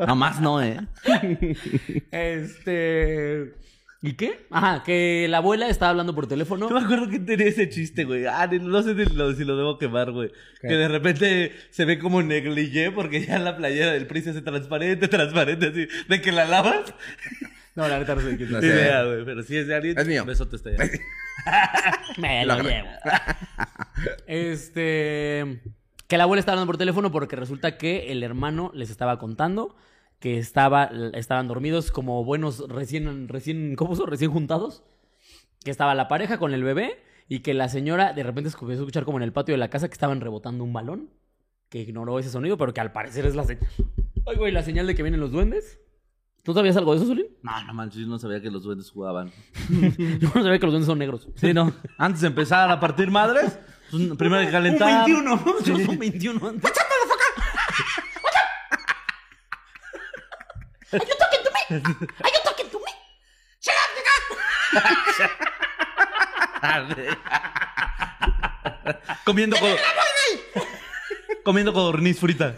[0.07, 0.79] Nomás no, ¿eh?
[2.11, 3.53] Este.
[4.01, 4.45] ¿Y qué?
[4.51, 6.69] Ajá, que la abuela estaba hablando por teléfono.
[6.69, 8.27] Yo me acuerdo que tenía ese chiste, güey.
[8.27, 10.31] Ah, no sé si lo, si lo debo quemar, güey.
[10.61, 14.41] Que de repente se ve como negligé porque ya la playera del PRI se hace
[14.43, 15.87] transparente, transparente, así.
[16.07, 16.93] De que la lavas.
[17.75, 18.73] No, la neta no sé de quién No Ni sé.
[18.73, 19.25] idea, güey.
[19.25, 20.23] Pero si es de alguien, Es mío.
[20.25, 20.89] besote está allá.
[22.17, 22.87] Me lo Lo llevo.
[24.27, 25.61] Este.
[26.07, 29.75] Que la abuela estaba hablando por teléfono porque resulta que el hermano les estaba contando
[30.19, 34.07] que estaba, estaban dormidos como buenos recién, recién, ¿cómo son?
[34.07, 34.83] Recién juntados.
[35.63, 38.81] Que estaba la pareja con el bebé y que la señora de repente se comenzó
[38.81, 41.09] a escuchar como en el patio de la casa que estaban rebotando un balón.
[41.69, 43.67] Que ignoró ese sonido, pero que al parecer es la señal.
[44.27, 45.79] Ay, güey, la señal de que vienen los duendes.
[46.45, 47.25] ¿Tú sabías algo de eso, Solín?
[47.41, 49.31] No, no manches, yo no sabía que los duendes jugaban.
[50.19, 51.27] Yo no sabía que los duendes son negros.
[51.35, 51.73] Sí, no.
[51.97, 53.57] Antes de empezar a partir madres,
[53.89, 55.09] pues, primero hay que calentar.
[55.09, 55.85] Un 21, ¿no?
[55.85, 56.71] Son 21 antes.
[69.23, 69.65] Comiendo co-
[71.43, 72.55] Comiendo codorniz frita.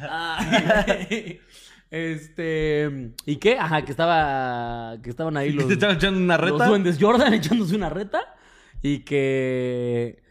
[0.00, 1.40] Ay,
[1.90, 3.12] este.
[3.26, 3.58] ¿Y qué?
[3.58, 4.98] Ajá, que estaba.
[5.02, 5.66] Que estaban ahí los.
[5.66, 6.66] Te estaban echando una Los reta.
[6.68, 8.34] duendes Jordan echándose una reta.
[8.82, 10.22] Y que.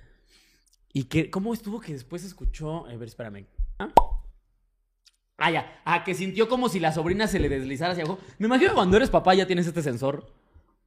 [0.94, 1.30] Y que.
[1.30, 2.86] ¿Cómo estuvo que después escuchó?
[2.86, 3.46] A ver, espérame.
[3.80, 3.90] ¿Ah?
[5.38, 5.82] Ah, ya.
[5.86, 8.20] Ah, que sintió como si la sobrina se le deslizara hacia abajo.
[8.38, 10.32] Me imagino que cuando eres papá ya tienes este sensor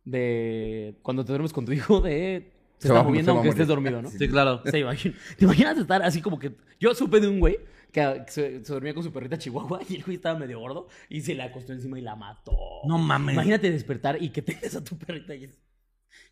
[0.05, 0.97] de.
[1.03, 2.53] Cuando te duermes con tu hijo de.
[2.79, 4.11] Se, Se está moviendo aunque estés dormido, ¿no?
[4.11, 4.63] Sí, claro.
[4.71, 6.53] Se imagina- ¿Te imaginas estar así como que...
[6.79, 7.59] Yo supe de un güey
[7.93, 11.23] que se, se dormía con su perrita chihuahua y el güey estaba medio gordo y
[11.23, 12.53] se le acostó encima y la mató.
[12.87, 13.33] No mames.
[13.35, 15.51] Imagínate despertar y que tengas a tu perrita y,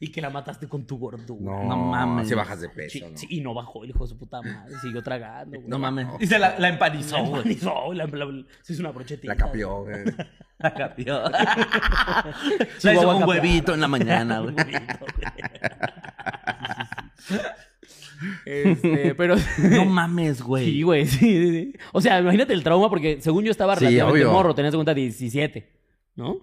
[0.01, 1.40] y que la mataste con tu gordura.
[1.40, 2.29] No, No mames.
[2.29, 2.90] Si bajas de peso.
[2.99, 3.16] Sí, ¿no?
[3.16, 4.75] sí, y no bajó el hijo de su puta madre.
[4.83, 5.68] Siguió tragando, güey.
[5.68, 6.07] No mames.
[6.20, 7.37] Y se la, la empanizó, La güey.
[7.42, 9.33] empanizó, la- la- se hizo una brochetita.
[9.33, 10.05] La capió, güey.
[10.59, 11.20] La capió.
[11.31, 11.57] La
[12.79, 14.55] Chihuahua hizo un huevito en la mañana, güey.
[18.47, 19.37] Este, pero...
[19.59, 20.66] No mames, güey.
[20.66, 21.75] Sí, güey, sí, sí, sí.
[21.92, 25.68] O sea, imagínate el trauma porque según yo estaba relativamente morro, tenías en cuenta 17,
[26.16, 26.38] ¿no?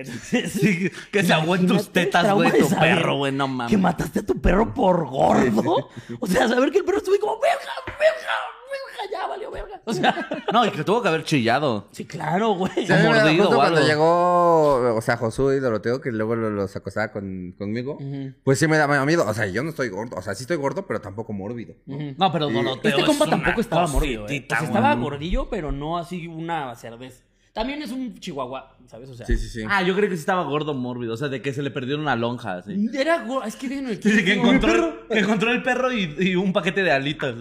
[0.00, 3.70] Entonces, Sí, que se aguante tus tetas, güey, tu saber perro, güey, no mames.
[3.70, 5.88] Que mataste a tu perro por gordo.
[6.20, 8.32] O sea, saber que el perro estuvo como, verga, verga,
[8.70, 9.80] verga, ya valió verga.
[9.84, 11.88] O sea, No, y que tuvo que haber chillado.
[11.92, 12.72] sí, claro, güey.
[12.86, 17.12] Sí, mordido o cuando llegó, o sea, Josué y Doroteo, que luego lo- los acostaba
[17.12, 17.98] con, conmigo,
[18.44, 19.24] pues sí me daba miedo.
[19.26, 20.16] O sea, yo no estoy gordo.
[20.16, 21.74] O sea, sí estoy gordo, pero tampoco mórbido.
[21.86, 24.26] No, pero Y- Doroteo Este es compa una tampoco estaba mordido, ¿eh?
[24.26, 24.76] cositita, O sea, güey.
[24.82, 27.22] estaba gordillo, pero no así una cervez.
[27.56, 29.08] También es un chihuahua, ¿sabes?
[29.08, 29.62] O sea, Sí, sí, sí.
[29.66, 31.14] Ah, yo creo que sí estaba gordo mórbido.
[31.14, 32.90] O sea, de que se le perdió una lonja, así.
[32.92, 33.44] era gordo.
[33.48, 36.92] Es que déjenme Sí, que encontró, que encontró el perro y, y un paquete de
[36.92, 37.34] alitas.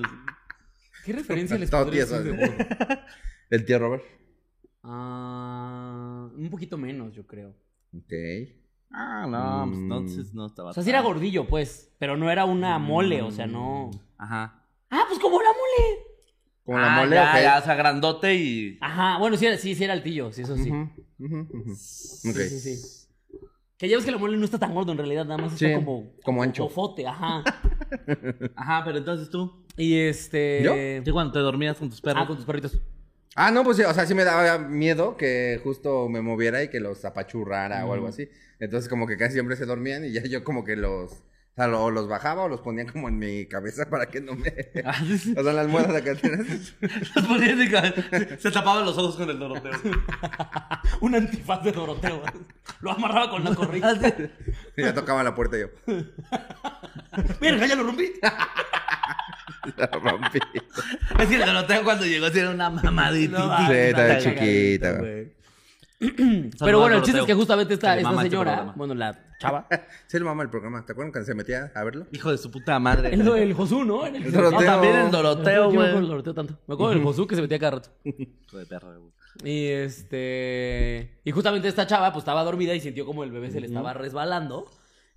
[1.04, 2.56] ¿Qué referencia les podría tieso, hacer de gordo?
[3.49, 4.04] El tío Robert.
[4.84, 7.49] Ah, un poquito menos, yo creo.
[7.93, 8.13] Ok.
[8.91, 10.69] Ah, no, pues entonces no estaba.
[10.69, 11.93] O sea, sí era gordillo, pues.
[11.99, 13.91] Pero no era una mole, o sea, no.
[14.17, 14.63] Ajá.
[14.89, 16.05] Ah, pues como la mole.
[16.65, 17.41] Como la Ah, mole, ya, ok.
[17.43, 18.78] ya, o sea, grandote y.
[18.82, 20.71] Ajá, bueno, sí, era- sí, sí era altillo, sí, eso sí.
[20.71, 21.39] Ujú.
[21.71, 21.75] Ok.
[21.75, 23.08] Sí, sí, sí.
[23.78, 25.65] Que ya ves que la mole no está tan gordo en realidad, nada más Sí,
[25.65, 26.13] está como...
[26.23, 26.65] como ancho.
[26.65, 27.43] Ofote, ajá.
[28.56, 29.65] Ajá, pero entonces tú.
[29.78, 30.62] Y este...
[30.63, 30.73] ¿Yo?
[30.73, 32.23] ¿Qué cuando te dormías con tus perros?
[32.23, 32.80] Ah, con tus perritos.
[33.36, 36.69] Ah, no, pues sí, o sea, sí me daba miedo que justo me moviera y
[36.69, 38.30] que los apachurrara o algo así.
[38.60, 41.12] Entonces, como que casi siempre se dormían y ya yo como que los.
[41.58, 44.36] O sea, lo- los bajaba o los ponía como en mi cabeza para que no
[44.36, 44.54] me.
[44.84, 44.94] Ah.
[45.38, 46.39] O sea, las muelas acá atrás.
[47.15, 47.94] Los ponías en ca-
[48.39, 49.72] Se tapaban los ojos con el doroteo.
[51.00, 52.22] Un antifaz de Doroteo.
[52.82, 54.30] Lo amarraba con la correa.
[54.76, 55.68] Y ya tocaba la puerta yo.
[57.39, 58.12] Verga, ya lo rompí.
[59.78, 60.39] La rompí.
[61.20, 63.39] Es que el doroteo cuando llegó sí era una mamadita.
[63.39, 65.35] No, Sí, Ah, estaba chiquita, güey.
[66.60, 68.74] Pero bueno, el chiste es que justamente esta, Que le esta mama este señora, programa.
[68.78, 69.68] bueno, la chava,
[70.08, 70.86] Sí, le mama el programa.
[70.86, 72.08] ¿Te acuerdas cuando se metía a verlo?
[72.12, 73.13] Hijo de su puta madre.
[73.13, 74.06] el, el Josú, ¿no?
[74.06, 74.60] En el, El Doroteo.
[74.60, 76.00] No, también el doroteo, no me acuerdo güey.
[76.02, 76.60] del Doroteo tanto.
[76.68, 77.89] Me acuerdo del Josú que se metía cada rato.
[78.04, 79.12] Hijo de perro, güey.
[79.44, 81.20] Y este.
[81.26, 83.94] Y justamente esta chava, pues estaba dormida y sintió como el bebé se le estaba
[83.94, 84.68] resbalando.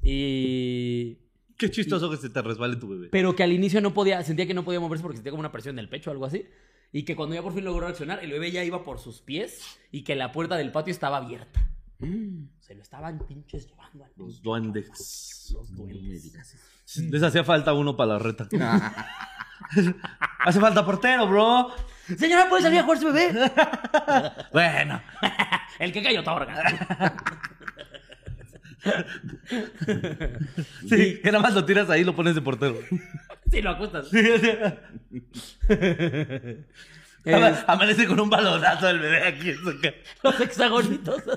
[0.03, 1.19] Y.
[1.57, 3.09] Qué chistoso que se te resbale tu bebé.
[3.11, 5.51] Pero que al inicio no podía, sentía que no podía moverse porque sentía como una
[5.51, 6.47] presión en el pecho o algo así.
[6.93, 9.79] Y que cuando ya por fin logró reaccionar, el bebé ya iba por sus pies
[9.93, 11.69] y que la puerta del patio estaba abierta.
[12.61, 15.51] Se lo estaban pinches llevando al Los duendes.
[15.53, 16.57] Los duendes.
[16.97, 18.49] Les hacía falta uno para la reta.
[20.39, 21.71] Hace falta portero, bro.
[22.17, 23.53] Señora, ¿puede salir a jugar su bebé?
[24.53, 25.01] Bueno.
[25.79, 27.15] el que cayó otorga.
[30.89, 32.77] Sí, que nada más lo tiras ahí y lo pones de portero.
[33.51, 34.11] Sí, lo acuestas.
[37.25, 39.97] Ama- Amanece con un balonazo del bebé aquí en su cara.
[40.23, 41.23] Los hexagonitos.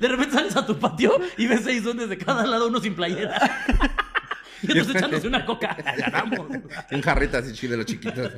[0.00, 2.94] De repente sales a tu patio y ves seis duendes de cada lado, uno sin
[2.94, 3.38] playera.
[4.62, 5.76] Y otros echándose una coca.
[5.98, 6.46] Ganamos.
[6.90, 8.30] Un jarrita así chido de los chiquitos.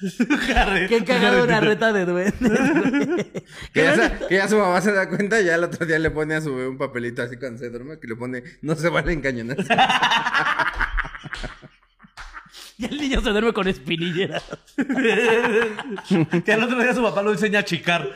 [0.88, 2.36] Qué cagado una reta de duendes.
[3.72, 5.98] que, ya sa- que ya su mamá se da cuenta y ya el otro día
[5.98, 8.74] le pone a su bebé un papelito así cuando se duerme que le pone no
[8.74, 9.56] se vale encañonar.
[12.76, 14.42] Y el niño se duerme con espinilleras.
[16.44, 18.12] Que al otro día su papá lo enseña a chicar.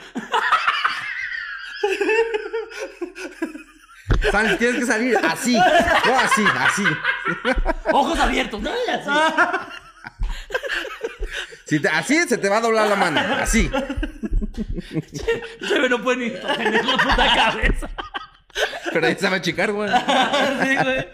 [4.32, 5.54] Sal, tienes que salir así.
[5.54, 6.84] No así, así.
[7.92, 8.60] Ojos abiertos.
[8.60, 8.70] ¿no?
[8.70, 9.10] Así.
[11.68, 13.20] Si te- así se te va a doblar la mano.
[13.40, 13.70] Así.
[15.88, 17.88] No puede ni tener la puta cabeza.
[18.92, 19.88] Pero ya sabe chicar, güey.
[20.62, 21.06] Sí, güey.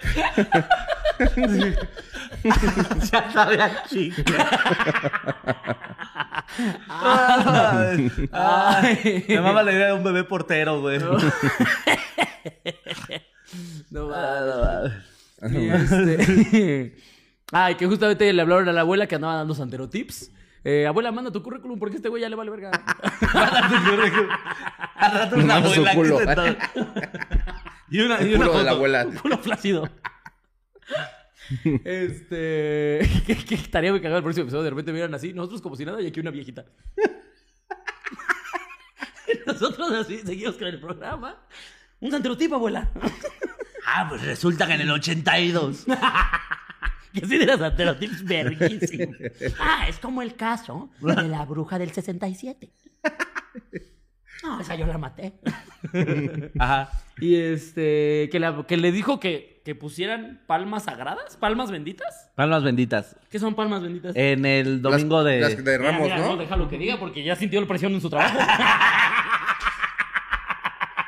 [3.12, 4.60] ya sabe a chicar.
[6.88, 9.24] Ay, Ay.
[9.28, 10.98] Me mama la idea de un bebé portero, güey.
[13.90, 14.92] No mames.
[15.52, 16.96] Y este...
[17.52, 20.30] Ay, que justamente le hablaron a la abuela que andaba dando santerotips.
[20.64, 22.70] Eh, abuela, manda tu currículum porque este güey ya le vale verga.
[24.96, 26.56] Al rato una Manda su abuela sentada.
[27.90, 28.76] Y una, y El una culo de la foto.
[28.76, 29.06] abuela.
[29.22, 29.88] Culo flácido.
[31.84, 33.00] Este.
[33.26, 34.64] Que, que estaría muy cagado el próximo episodio.
[34.64, 36.64] De repente miran así, nosotros como si nada y aquí una viejita.
[39.46, 41.36] nosotros así seguimos con el programa.
[42.00, 42.90] Un santerotipo, abuela.
[43.86, 45.84] Ah, pues resulta que en el 82.
[47.14, 49.16] Que sí de los santerotips verguísimos.
[49.60, 52.70] Ah, es como el caso de la bruja del 67.
[54.42, 55.34] No, esa yo la maté.
[56.58, 56.90] Ajá.
[57.18, 58.28] Y este.
[58.30, 62.30] Que, la- que le dijo que, que pusieran palmas sagradas, palmas benditas.
[62.34, 63.16] Palmas benditas.
[63.30, 64.14] ¿Qué son palmas benditas?
[64.16, 65.40] En el domingo Las- de.
[65.40, 66.36] Las de Mira, Ramos, mira, ¿no?
[66.36, 68.38] déjalo que diga porque ya sintió la presión en su trabajo.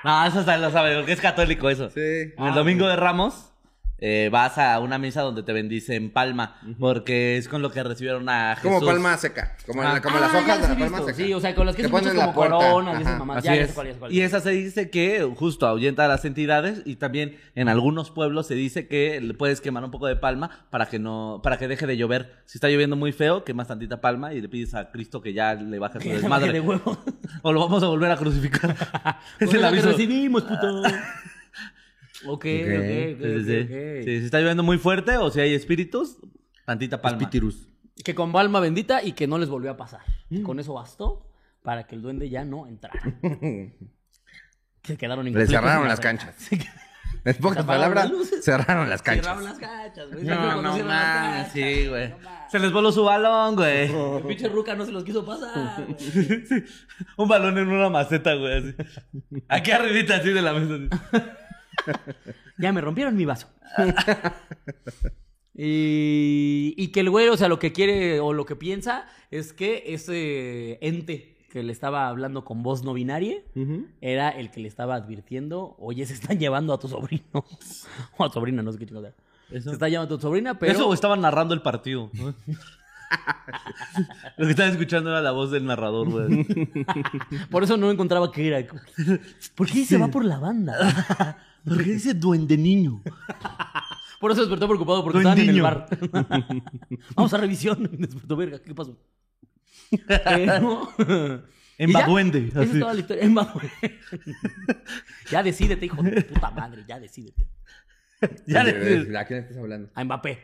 [0.04, 1.90] No, eso está- lo sabe, porque es católico eso.
[1.90, 2.00] Sí.
[2.38, 3.50] En el domingo de Ramos
[3.98, 8.28] eh, vas a una misa donde te bendicen palma, porque es con lo que recibieron
[8.28, 8.70] a Jesús.
[8.70, 9.56] Como palma seca.
[9.66, 10.00] Como, Ah.
[10.02, 11.16] como las Ah, hojas de las la palma visto, seca.
[11.26, 12.56] Sí, o sea, con las que, Que son ponen como puerta.
[12.56, 13.18] coronas y esas Ajá.
[13.18, 13.36] mamás.
[13.38, 13.68] Así Ya, ya es.
[13.68, 14.12] sé cuál, ya sé cuál.
[14.12, 18.46] Y esa se dice que justo ahuyenta a las entidades y también en algunos pueblos
[18.46, 21.66] se dice que le puedes quemar un poco de palma para que no para que
[21.68, 22.34] deje de llover.
[22.44, 25.54] Si está lloviendo muy feo, quemas tantita palma y le pides a Cristo que ya
[25.54, 26.52] le baje su desmadre.
[26.52, 26.98] de huevo.
[27.42, 28.74] O lo vamos a volver a crucificar.
[29.40, 29.88] es el la que aviso.
[29.90, 30.82] recibimos, puto.
[32.24, 33.56] ok, ok, ok, Sí, sí, sí.
[33.58, 34.04] ok, ok.
[34.04, 36.18] Sí, si está lloviendo muy fuerte o si hay espíritus,
[36.64, 37.18] tantita palma.
[37.18, 37.68] Pitirus.
[38.04, 40.00] Que con palma bendita y que no les volvió a pasar.
[40.30, 40.42] Mm.
[40.42, 41.30] Con eso bastó
[41.62, 43.00] para que el duende ya no entrara.
[44.84, 46.34] Se quedaron Le incompletos cerraron en la las canchas.
[47.24, 49.24] En pocas palabras, cerraron las canchas.
[49.26, 50.24] Cerraron las canchas, güey.
[50.24, 52.14] No, no canchas, sí, güey.
[52.48, 53.90] Se les voló su balón, güey.
[54.18, 55.84] El pinche Ruca no se los quiso pasar.
[55.84, 56.64] güey.
[57.16, 58.58] Un balón en una maceta, güey.
[58.58, 58.74] Así.
[59.48, 61.36] Aquí arribita, así de la mesa.
[62.58, 63.48] Ya me rompieron mi vaso.
[65.54, 69.52] y, y que el güey, o sea, lo que quiere o lo que piensa es
[69.52, 73.36] que ese ente que le estaba hablando con voz no binaria
[74.00, 77.24] era el que le estaba advirtiendo, oye, se están llevando a tu sobrino.
[78.18, 79.14] o a tu sobrina, no sé qué chingada.
[79.48, 80.72] Se está llevando a tu sobrina, pero...
[80.72, 82.10] Eso o estaban narrando el partido.
[82.14, 82.34] ¿no?
[84.36, 86.46] Lo que estaban escuchando era la voz del narrador, güey.
[87.50, 88.66] Por eso no encontraba qué era.
[89.54, 91.38] ¿Por qué se va por la banda?
[91.66, 93.02] ¿Por qué dice duende niño?
[94.20, 95.86] Por eso despertó preocupado porque estaban en el bar.
[97.14, 97.88] Vamos a revisión.
[97.98, 98.98] Despertó, verga, ¿qué pasó?
[100.06, 100.88] Pero...
[101.78, 103.22] En ya, Baduende, Esa es toda la historia.
[103.24, 103.70] En Baduende.
[105.30, 107.46] ya decídete, hijo de puta madre, ya decídete.
[108.46, 109.90] Ya ¿De- le- de- ¿A quién estás hablando?
[109.94, 110.38] A Mbappé.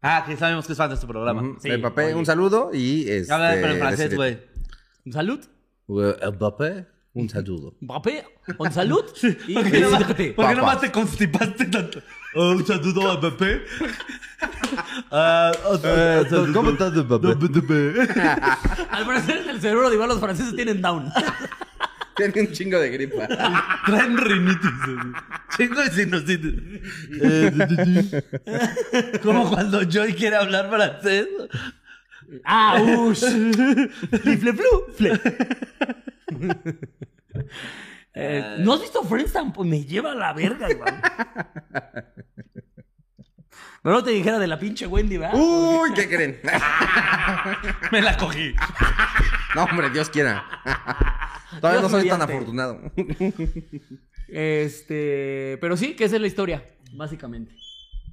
[0.00, 1.56] Ah, que sabemos que es fan de este programa.
[1.60, 2.14] Sí, Mbappé, oye.
[2.14, 4.38] un saludo y este, Habla pero en francés, güey.
[5.04, 5.40] Un salud.
[5.88, 6.86] Eh, Mbappé,
[7.18, 7.74] un saludo.
[7.80, 8.24] Mbappé,
[8.58, 9.04] un salud.
[9.48, 12.00] Y ¿Por qué nomás, por qué nomás te constipaste tanto?
[12.34, 13.62] Oh, un saludo a Mbappé.
[15.10, 15.80] Eh, un
[16.30, 17.28] saludo ¿cómo estás, Mbappé?
[18.90, 21.10] Al parecer, el cerebro de Iván los franceses tienen down.
[22.16, 23.28] Tiene un chingo de gripa.
[23.86, 24.70] Traen rinitis.
[25.56, 26.54] Chingo de sinusitis.
[29.22, 31.28] Como cuando Joy quiere hablar francés.
[32.44, 33.24] Ah, ush.
[34.22, 35.20] Fli, fle, flu, fle.
[38.14, 39.64] Eh, ¿No has visto Friends tampoco?
[39.66, 41.00] Me lleva a la verga, Iván.
[43.82, 45.38] Pero no te dijera de la pinche Wendy, ¿verdad?
[45.38, 46.40] Uy, ¿qué creen?
[47.92, 48.54] Me la cogí.
[49.54, 50.44] No, hombre, Dios quiera.
[51.60, 52.34] Todavía no Dios soy tan mediante.
[52.34, 52.80] afortunado.
[54.28, 57.54] Este, pero sí, que esa es la historia, básicamente.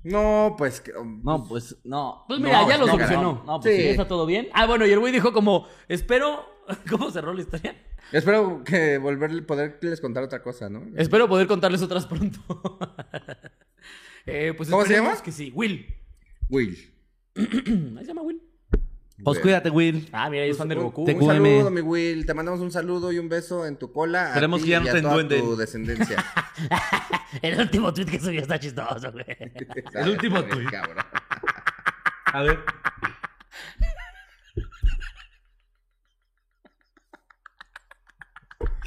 [0.03, 0.81] No, pues.
[0.81, 2.25] que- No, pues no.
[2.27, 3.21] Pues mira, No, ya lo no, solucionó.
[3.23, 3.83] no, no, pues sí.
[3.83, 4.47] Ya está todo bien.
[4.53, 6.45] Ah, bueno, y el güey dijo como, espero,
[6.89, 7.75] ¿cómo cerró la historia?
[8.11, 10.83] Espero que volver poderles contar otra cosa, ¿no?
[10.95, 12.39] Espero poder contarles otras pronto.
[14.27, 15.21] Eh, pues ¿Cómo se llama?
[15.21, 15.85] Que sí, Will.
[16.49, 16.75] Will.
[17.35, 18.41] Ahí se llama Will.
[19.23, 20.09] Pues cuídate, Will.
[20.11, 21.03] Ah, mira, es fan del Un, Goku.
[21.03, 21.57] Un cueme.
[21.57, 22.25] saludo, mi Will.
[22.25, 24.29] Te mandamos un saludo y un beso en tu cola.
[24.29, 25.41] Esperemos que ya no te toda enduenden.
[25.41, 26.25] tu descendencia.
[27.43, 29.25] El último tweet que subió está chistoso, güey.
[29.93, 31.05] El último cabrón.
[32.25, 32.59] A ver.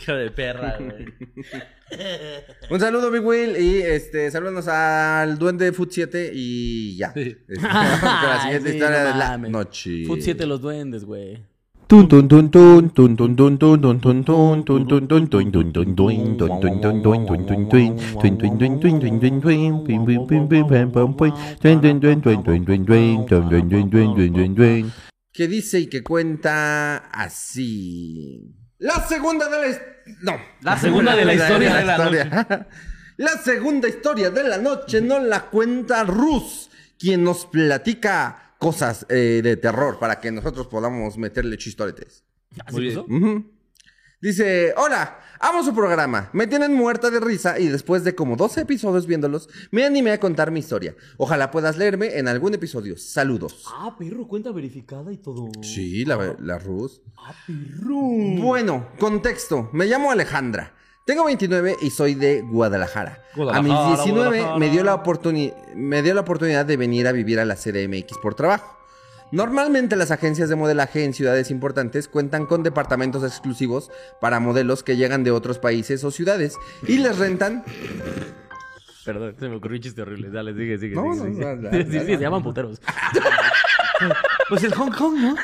[0.00, 1.06] Hijo de perra, güey.
[2.70, 3.56] Un saludo, Big Will.
[3.56, 7.12] Y este, saludos al Duende de Food 7 y ya.
[7.12, 7.37] Sí.
[7.48, 10.04] Este, la siguiente Ay, sí, historia no de la noche.
[10.06, 11.42] Food 7 los duendes, güey.
[25.32, 28.57] Que dice y que cuenta así.
[28.78, 29.78] La segunda de la...
[30.20, 30.36] No.
[30.62, 32.68] La segunda de la historia de la historia.
[33.18, 39.40] La segunda historia de la noche nos la cuenta Rus, quien nos platica cosas eh,
[39.42, 42.22] de terror para que nosotros podamos meterle chistoretes.
[42.64, 43.06] ¿Así puso?
[44.20, 48.62] Dice, hola, amo su programa, me tienen muerta de risa y después de como 12
[48.62, 50.96] episodios viéndolos, me animé a contar mi historia.
[51.18, 52.96] Ojalá puedas leerme en algún episodio.
[52.98, 53.64] Saludos.
[53.72, 55.48] Ah, perro, cuenta verificada y todo.
[55.62, 57.00] Sí, la, la Rus.
[57.16, 57.96] Ah, perro.
[58.42, 59.70] Bueno, contexto.
[59.72, 60.74] Me llamo Alejandra.
[61.07, 63.22] Tengo 29 y soy de Guadalajara.
[63.35, 64.59] a mis Guadalajara, 19 Guadalajara.
[64.59, 64.96] me dio, la
[65.76, 68.77] me dio la oportunidad de venir a vivir a la CDMX por trabajo.
[69.30, 74.96] Normalmente las agencias de modelaje en ciudades importantes cuentan con departamentos exclusivos para modelos que
[74.96, 77.64] llegan de otros países o ciudades y les rentan...
[79.04, 80.30] Perdón, se me ocurrió un chiste horrible.
[80.30, 80.94] Dale, sigue, sigue.
[80.94, 82.80] No, sigue, no, Sí, sí, se llaman puteros.
[84.48, 85.34] Pues el Hong Kong, ¿no?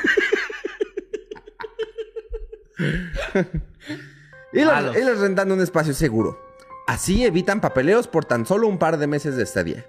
[4.53, 6.39] Y les, y les rentan un espacio seguro.
[6.87, 9.85] Así evitan papeleos por tan solo un par de meses de estadía.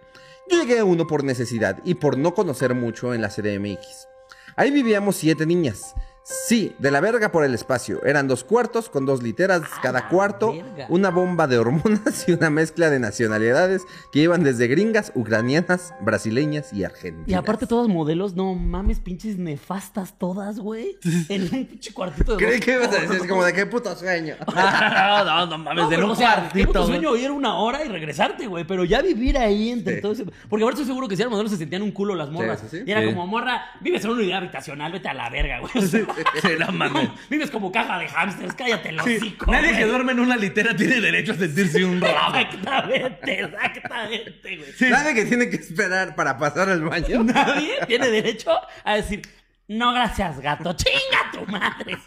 [0.49, 4.07] Llegué uno por necesidad y por no conocer mucho en la CDMX.
[4.55, 5.95] Ahí vivíamos siete niñas.
[6.29, 8.05] Sí, de la verga por el espacio.
[8.05, 10.87] Eran dos cuartos con dos literas cada la cuarto, verga.
[10.89, 16.73] una bomba de hormonas y una mezcla de nacionalidades que iban desde gringas, ucranianas, brasileñas
[16.73, 17.29] y argentinas.
[17.29, 20.97] Y aparte todos modelos, no mames, pinches nefastas todas, güey.
[21.29, 23.95] En un pinche cuartito de Creí dos- que ibas a decir como de qué puto
[23.95, 24.35] sueño.
[24.53, 24.55] no,
[25.25, 27.89] no, no mames, No, de un o sea, qué puto sueño ir una hora y
[27.89, 28.65] regresarte, güey.
[28.67, 30.25] Pero ya vivir ahí entre todo ese...
[30.49, 32.59] Porque ahora estoy seguro que si eran modelos se sentían un culo las morras.
[32.63, 32.83] Sí, sí, sí.
[32.85, 33.07] Y era Sí.
[33.11, 36.16] como, morra, vives en una unidad habitacional, vete a la verga, güey.
[36.43, 37.09] Sí, no mames.
[37.29, 39.51] Vives como caja de hamsters, cállate el hocico.
[39.51, 39.79] Nadie güey.
[39.81, 42.37] que duerme en una litera tiene derecho a sentirse un rabo.
[42.37, 44.91] Exactamente, exactamente, güey.
[44.91, 47.23] Nadie que tiene que esperar para pasar al baño.
[47.25, 48.53] Nadie tiene derecho
[48.85, 49.23] a decir,
[49.69, 51.99] no gracias, gato, chinga tu madre.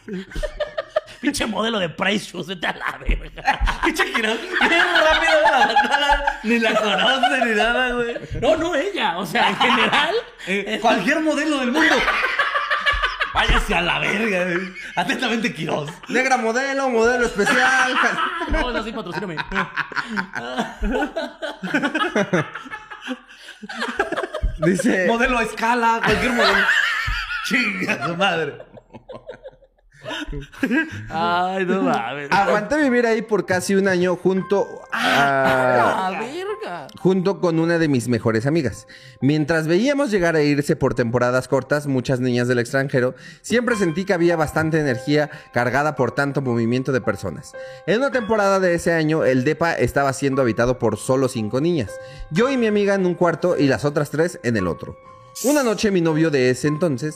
[1.22, 3.60] Pinche modelo de Price Shoes, vete a la verga.
[3.84, 8.16] Pinche Quiroz, bien rápido la bandana, Ni la conoce ni nada, güey.
[8.42, 10.16] No, no ella, o sea, en general.
[10.48, 11.96] Eh, cualquier modelo del mundo.
[13.34, 14.74] Váyase a la verga, güey.
[14.96, 15.90] Atentamente, Quiroz.
[16.08, 17.94] Negra modelo, modelo especial.
[18.52, 19.36] No, es así, patrocíname.
[24.58, 25.06] Dice.
[25.08, 26.66] Modelo a escala, cualquier modelo.
[27.46, 28.58] Chinga su madre.
[31.10, 32.30] Ay, no mames.
[32.32, 36.10] Aguanté vivir ahí por casi un año junto a...
[36.12, 36.88] La verga.
[37.00, 38.88] junto con una de mis mejores amigas.
[39.22, 44.14] Mientras veíamos llegar a irse por temporadas cortas muchas niñas del extranjero, siempre sentí que
[44.14, 47.54] había bastante energía cargada por tanto movimiento de personas.
[47.86, 51.92] En una temporada de ese año, el DEPA estaba siendo habitado por solo cinco niñas.
[52.32, 54.98] Yo y mi amiga en un cuarto y las otras tres en el otro.
[55.44, 57.16] Una noche mi novio de ese entonces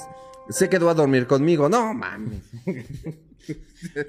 [0.50, 1.70] se quedó a dormir conmigo.
[1.70, 2.42] No mames.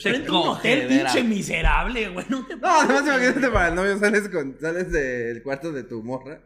[0.02, 2.26] Pero en un hotel pinche miserable, güey.
[2.28, 6.02] No te No, además imagínate para el novio, sales, con, sales del cuarto de tu
[6.02, 6.40] morra.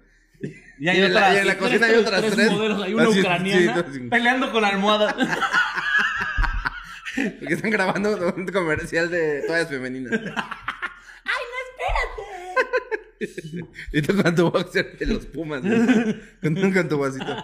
[0.78, 2.50] Y hay en la, otras y en la tres- cocina hay otras tres tres.
[2.52, 3.86] modelos, hay una Así, ucraniana.
[3.92, 5.16] sí, peleando con la almohada.
[7.40, 10.12] Porque están grabando un comercial de toallas femeninas.
[10.12, 12.97] ¡Ay, no, espérate!
[13.92, 15.62] Y tú con tu boxer de los pumas.
[15.62, 16.20] güey.
[16.42, 17.36] Con, con tu vasito.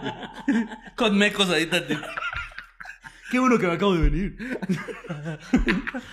[0.95, 2.01] con mecos ahí tantito.
[3.31, 4.59] Qué bueno que me acabo de venir.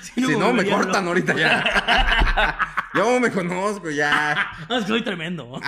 [0.01, 2.59] Si no, me cortan ahorita ya.
[2.95, 4.35] Yo me conozco ya.
[4.69, 5.61] No, es que soy tremendo.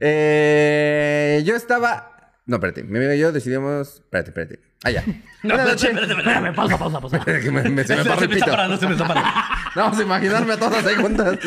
[0.00, 2.32] Eh, yo estaba.
[2.46, 2.84] No, espérate.
[2.84, 3.96] Mi amigo y yo decidimos.
[3.96, 4.67] Espérate, espérate.
[4.84, 5.04] Ah, ya.
[5.42, 7.18] Una noche- Espérame, pausa, pausa, pausa.
[7.24, 9.08] Que me, me- se me Se, paró se el me está parando, se me está
[9.08, 9.30] parando.
[9.74, 11.38] Vamos a imaginarme a todas ahí juntas.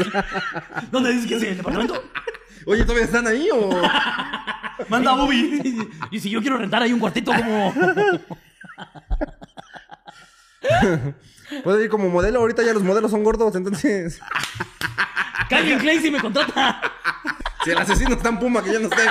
[0.92, 2.04] ¿Dónde dices que es el departamento?
[2.66, 3.70] Oye, ¿todavía están ahí o.?
[4.90, 5.90] Manda Ubi.
[6.12, 7.74] Y si yo quiero rentar ahí un cuartito como.
[11.64, 12.40] Puedo ir como modelo.
[12.40, 14.20] Ahorita ya los modelos son gordos, entonces.
[15.50, 16.82] Calvin Klein si me contrata.
[17.64, 19.04] Si el asesino está en Puma, que yo no esté.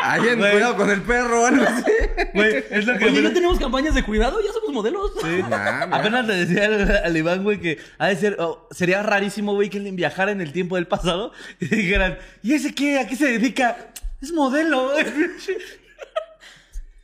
[0.00, 0.52] Ahí en Güey.
[0.52, 1.92] cuidado con el perro o algo así.
[2.34, 4.40] Güey, es lo que Oye, ¿no tenemos campañas de cuidado?
[4.40, 5.12] ¿Ya somos modelos?
[5.22, 5.42] Sí.
[5.48, 5.82] Nah.
[5.90, 9.70] Apenas le decía al, al Iván, güey, que ha de ser, oh, sería rarísimo, güey,
[9.70, 13.00] que alguien viajara en el tiempo del pasado y dijeran, ¿y ese qué?
[13.00, 13.76] ¿A qué se dedica?
[14.22, 14.92] Es modelo.
[14.92, 15.06] güey".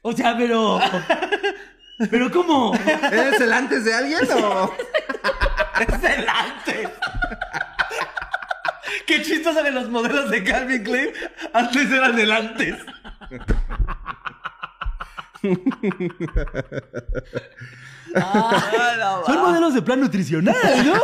[0.02, 0.78] O sea, pero.
[2.10, 2.74] ¿Pero cómo?
[3.10, 4.74] ¿Eres el antes de alguien o.?
[5.80, 6.88] es el antes.
[9.06, 11.10] Qué chistoso que los modelos de Calvin Klein
[11.52, 12.76] antes eran el antes.
[18.16, 20.94] Ah, no, Son modelos de plan nutricional, ¿no?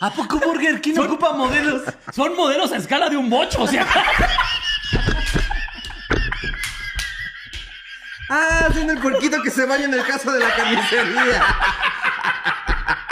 [0.00, 1.82] ¿A poco Burger King ocupa modelos?
[2.14, 3.86] Son modelos a escala de un bocho, o sea.
[8.28, 11.44] Ah, son el porquito que se baña en el caso de la carnicería.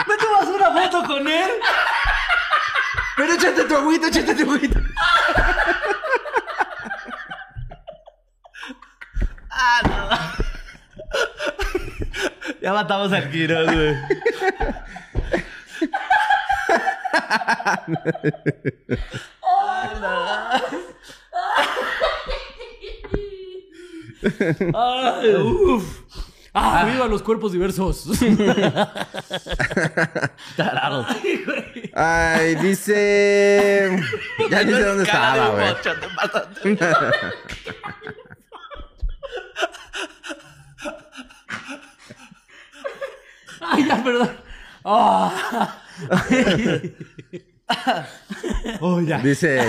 [0.07, 1.51] ¿Me tomas una foto con él?
[3.17, 4.81] Pero échate tu agüita, échate tu agüita.
[12.61, 13.95] Ya matamos al Quiroz, güey.
[24.75, 26.01] Ay, uf.
[26.55, 28.07] Ah, viva los cuerpos diversos.
[30.57, 31.07] Tarado.
[31.95, 33.97] Ay, dice.
[34.51, 35.75] Ya ni sé dónde estaba, güey.
[43.61, 44.31] Ay, ya, perdón.
[44.85, 45.79] Ah.
[48.81, 49.19] Oh, ya.
[49.19, 49.61] Dice.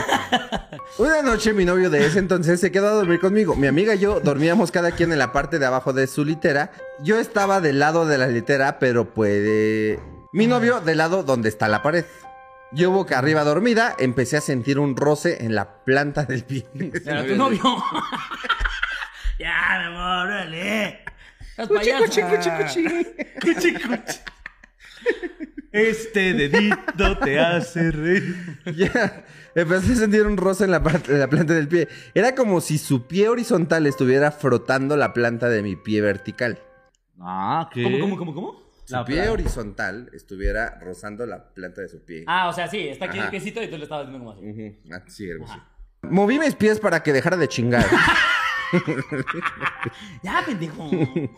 [0.97, 3.55] Una noche mi novio de ese entonces se quedó a dormir conmigo.
[3.55, 6.71] Mi amiga y yo dormíamos cada quien en la parte de abajo de su litera.
[7.01, 9.99] Yo estaba del lado de la litera, pero puede.
[10.31, 12.05] Mi novio del lado donde está la pared.
[12.71, 16.65] Yo boca arriba dormida, empecé a sentir un roce en la planta del pie.
[17.05, 17.61] Era tu novio.
[19.39, 21.05] ya, mi amor, órale.
[21.55, 22.83] Cuchi, cuchi, cuchi, cuchi.
[23.41, 24.19] Cuchi, cuchi.
[25.75, 28.35] Este dedito te hace reír.
[28.75, 31.87] Ya, empecé a sentir un roce en la, parte, en la planta del pie.
[32.13, 36.59] Era como si su pie horizontal estuviera frotando la planta de mi pie vertical.
[37.19, 37.83] Ah, ¿qué?
[37.83, 38.65] ¿Cómo, cómo, cómo, cómo?
[38.85, 39.31] Su La pie planta.
[39.33, 42.23] horizontal estuviera rozando la planta de su pie.
[42.27, 43.25] Ah, o sea, sí, está aquí Ajá.
[43.25, 44.49] el piecito y tú le estabas diciendo como así.
[44.49, 45.59] Ujú, ah, sí, algo así.
[46.03, 47.85] Moví mis pies para que dejara de chingar.
[50.23, 50.89] Ya, pendejo.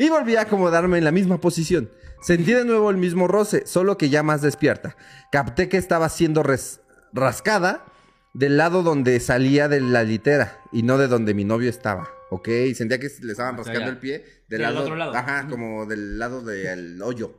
[0.00, 1.90] Y volví a acomodarme en la misma posición.
[2.20, 4.96] Sentí de nuevo el mismo roce, solo que ya más despierta.
[5.30, 6.80] Capté que estaba siendo res-
[7.12, 7.84] rascada
[8.34, 12.08] del lado donde salía de la litera y no de donde mi novio estaba.
[12.30, 13.88] Ok, sentía que le estaban rascando ya.
[13.88, 15.14] el pie del Sí, lado, otro lado.
[15.14, 17.32] Ajá, como del lado del hoyo.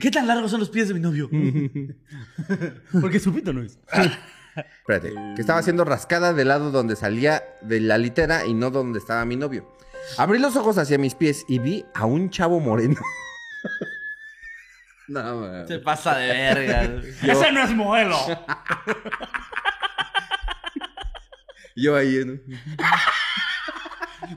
[0.00, 1.28] ¿Qué tan largos son los pies de mi novio?
[3.00, 3.78] Porque su pito no es.
[4.80, 8.98] Espérate, que estaba siendo rascada del lado donde salía de la litera y no donde
[9.00, 9.68] estaba mi novio.
[10.18, 13.00] Abrí los ojos hacia mis pies y vi a un chavo moreno.
[15.08, 15.68] No, man.
[15.68, 16.82] Se pasa de verga.
[17.22, 18.16] Ese no es modelo.
[21.76, 22.38] Yo ahí, ¿no?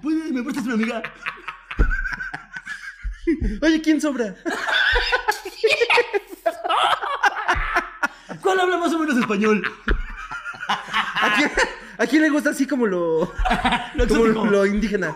[0.01, 1.01] Pues, ¿Me prestas una amiga?
[3.61, 4.35] Oye, ¿quién sobra?
[8.41, 9.63] ¿Cuál habla más o menos español?
[10.67, 11.51] ¿A quién,
[11.97, 13.19] a quién le gusta así como lo,
[13.95, 14.45] Lo como exótico.
[14.45, 15.15] lo indígena?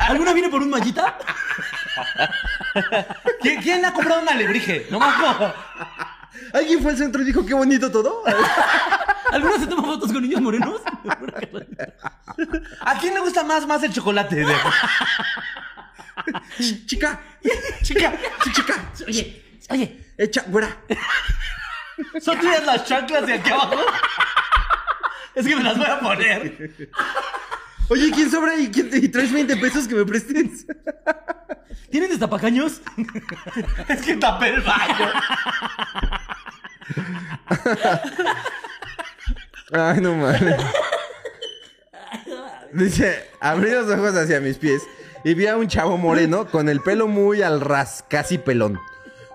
[0.00, 1.16] ¿Alguna viene por un mallita?
[3.40, 4.86] ¿Quién, quién ha comprado un alebrije?
[4.90, 5.00] No.
[6.52, 8.22] ¿Alguien fue al centro y dijo qué bonito todo?
[9.32, 10.80] ¿Alguna se toma fotos con niños morenos?
[12.80, 14.44] ¿A quién le gusta más, más el chocolate?
[16.86, 17.20] Chica,
[17.82, 18.74] chica, chica,
[19.06, 20.04] Oye, oye.
[20.16, 20.76] echa, güera.
[22.20, 23.76] ¿Son tuyas las chanclas de aquí abajo?
[25.34, 26.88] Es que me las voy a poner.
[27.88, 30.66] Oye, ¿quién sobra y, quién y traes 20 pesos que me prestes?
[31.90, 32.80] ¿Tienen destapacaños?
[33.88, 35.10] Es que tapé el baño.
[39.72, 40.56] Ay, no mames.
[42.72, 44.82] Dice, abrí los ojos hacia mis pies
[45.24, 48.78] y vi a un chavo moreno con el pelo muy al ras, casi pelón,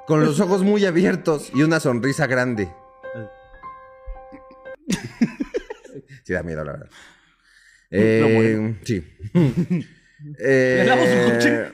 [0.08, 2.72] con los ojos muy abiertos y una sonrisa grande.
[6.24, 6.90] Sí, da miedo, la verdad.
[7.92, 9.04] Eh, sí.
[10.38, 11.72] Eh, ¿Le damos un coche?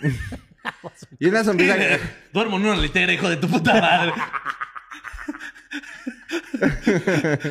[1.20, 1.76] y una sonrisa.
[2.32, 4.12] Duermo en una litera, hijo de tu puta madre.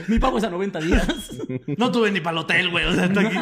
[0.09, 1.07] Mi pago es a 90 días.
[1.77, 2.83] No tuve ni para el hotel, güey.
[2.85, 3.37] O sea, estoy aquí.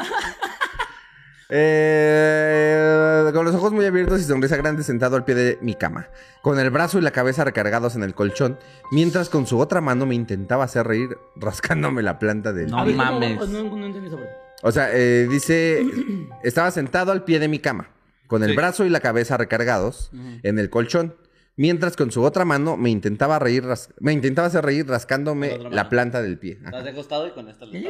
[1.53, 6.07] Eh, con los ojos muy abiertos y sonrisa grande sentado al pie de mi cama,
[6.41, 8.57] con el brazo y la cabeza recargados en el colchón,
[8.91, 13.49] mientras con su otra mano me intentaba hacer reír rascándome la planta del No mames.
[13.49, 14.50] No, no parte.
[14.63, 15.83] O sea, eh, dice,
[16.43, 17.89] estaba sentado al pie de mi cama,
[18.27, 18.55] con el Sí.
[18.55, 20.11] brazo y la cabeza recargados
[20.43, 21.15] en el colchón,
[21.57, 25.89] mientras con su otra mano me intentaba reír, ras- me intentaba hacer reír rascándome la
[25.89, 26.57] planta del pie.
[26.61, 26.69] Ajá.
[26.69, 27.89] Estás de costado y con esta le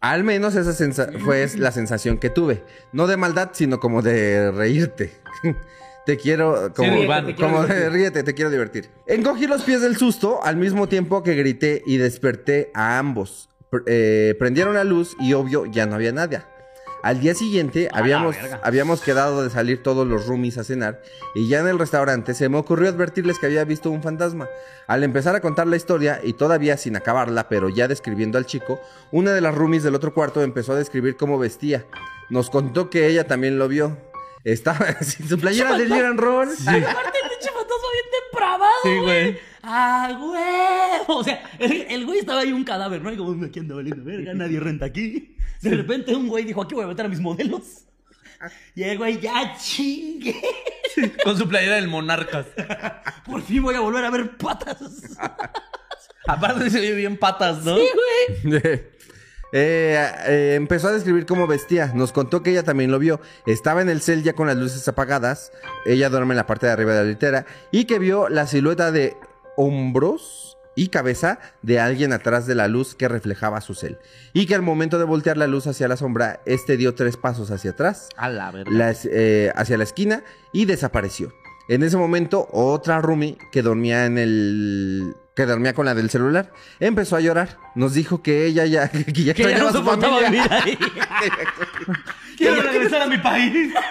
[0.00, 2.62] Al menos esa sensa- fue la sensación que tuve.
[2.92, 5.12] No de maldad, sino como de reírte.
[6.06, 7.26] Te quiero, como, Sí, Iván.
[7.26, 8.88] te quiero como de ríete, te quiero divertir.
[9.08, 13.48] Encogí los pies del susto al mismo tiempo que grité y desperté a ambos.
[13.86, 16.42] Eh, prendieron la luz y obvio ya no había nadie.
[17.02, 21.02] Al día siguiente A habíamos, habíamos quedado de salir todos los roomies a cenar
[21.36, 24.48] y ya en el restaurante se me ocurrió advertirles que había visto un fantasma.
[24.88, 28.80] Al empezar a contar la historia y todavía sin acabarla, pero ya describiendo al chico,
[29.12, 31.86] una de las roomies del otro cuarto empezó a describir cómo vestía.
[32.28, 33.96] Nos contó que ella también lo vio.
[34.42, 36.48] Estaba sin su playera de Jiran Roll.
[36.48, 38.05] Aparte, el pinche fantasma bien
[38.36, 39.38] depravado, Sí, güey.
[39.62, 41.02] ¡Ah, güey!
[41.08, 43.12] O sea, el, el güey estaba ahí un cadáver, ¿no?
[43.12, 45.36] Y como, aquí anda valiendo verga, nadie renta aquí.
[45.62, 47.84] De repente un güey dijo, aquí voy a meter a mis modelos.
[48.74, 50.40] Y el güey, ya chingue.
[51.24, 52.46] Con su playera del Monarcas.
[53.24, 55.16] Por fin voy a volver a ver patas.
[56.26, 57.76] Aparte se ve bien patas, ¿no?
[57.76, 57.86] Sí,
[58.42, 58.82] güey.
[59.52, 61.92] Eh, eh, empezó a describir cómo vestía.
[61.94, 63.20] Nos contó que ella también lo vio.
[63.46, 65.52] Estaba en el cel ya con las luces apagadas.
[65.86, 67.46] Ella duerme en la parte de arriba de la litera.
[67.70, 69.16] Y que vio la silueta de
[69.56, 73.98] hombros y cabeza de alguien atrás de la luz que reflejaba su cel.
[74.34, 77.50] Y que al momento de voltear la luz hacia la sombra, este dio tres pasos
[77.50, 78.08] hacia atrás.
[78.16, 78.70] A la verga.
[78.70, 80.22] las- eh, hacia la esquina
[80.52, 81.32] y desapareció.
[81.68, 85.14] En ese momento, otra roomie que dormía en el.
[85.36, 87.58] Que dormía con la del celular, empezó a llorar.
[87.74, 88.88] Nos dijo que ella ya.
[88.90, 90.48] que ya Que ya no soportaba familia.
[90.48, 90.78] vivir ahí.
[92.38, 93.74] Quiero regresar a mi país.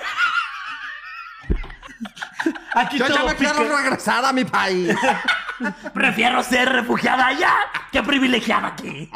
[2.75, 4.93] Aquí Yo ya me quiero regresar a mi país.
[5.93, 7.53] Prefiero ser refugiada allá
[7.91, 9.09] que privilegiada aquí.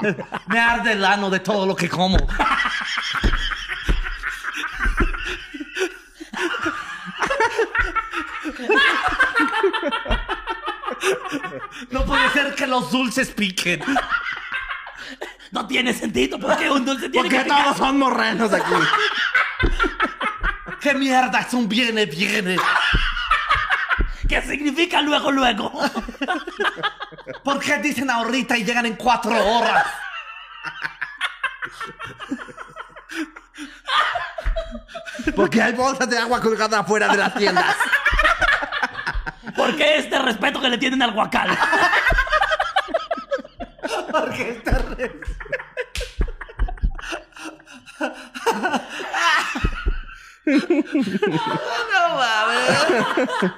[0.48, 2.18] Me arde el ano de todo lo que como.
[11.92, 13.82] No puede ser que los dulces piquen.
[15.52, 18.72] No tiene sentido porque un dulce tiene Porque que todos son morrenos aquí.
[20.80, 22.56] ¿Qué mierda es un viene, viene?
[24.28, 25.72] ¿Qué significa luego, luego?
[27.44, 29.88] ¿Por qué dicen ahorita y llegan en cuatro horas?
[35.36, 37.76] Porque hay bolsas de agua colgadas afuera de las tiendas.
[39.56, 41.58] ¿Por qué este respeto que le tienen al guacal?
[44.12, 45.20] Porque está re-
[51.92, 53.52] No mames.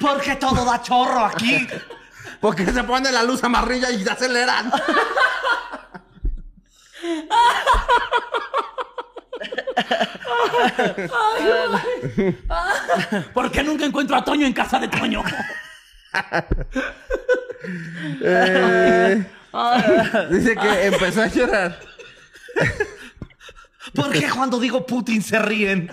[0.00, 1.68] Porque todo da chorro aquí.
[2.40, 4.72] Porque se pone la luz amarilla y se aceleran.
[13.32, 15.22] ¿Por qué nunca encuentro a Toño en casa de Toño?
[18.24, 19.24] Eh,
[20.30, 21.78] dice que empezó a llorar.
[23.94, 25.88] ¿Por qué cuando digo Putin se ríen?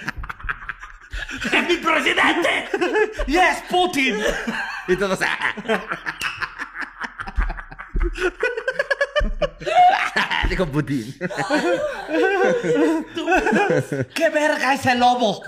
[1.51, 2.70] ¡Es mi presidente!
[3.28, 4.20] ¡Yes, Putin!
[4.88, 5.20] Y todos.
[10.49, 11.15] Dijo Putin.
[14.15, 15.43] ¡Qué verga ese lobo!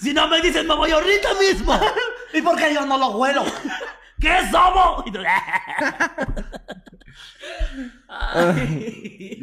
[0.00, 1.78] Si no me dicen, me voy ahorita mismo.
[2.32, 3.44] ¿Y por qué yo no lo huelo?
[4.20, 4.38] ¿Qué?
[5.06, 5.22] Y tú-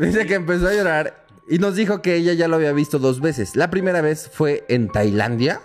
[0.05, 3.19] Dice que empezó a llorar y nos dijo que ella ya lo había visto dos
[3.21, 3.55] veces.
[3.55, 5.61] La primera vez fue en Tailandia,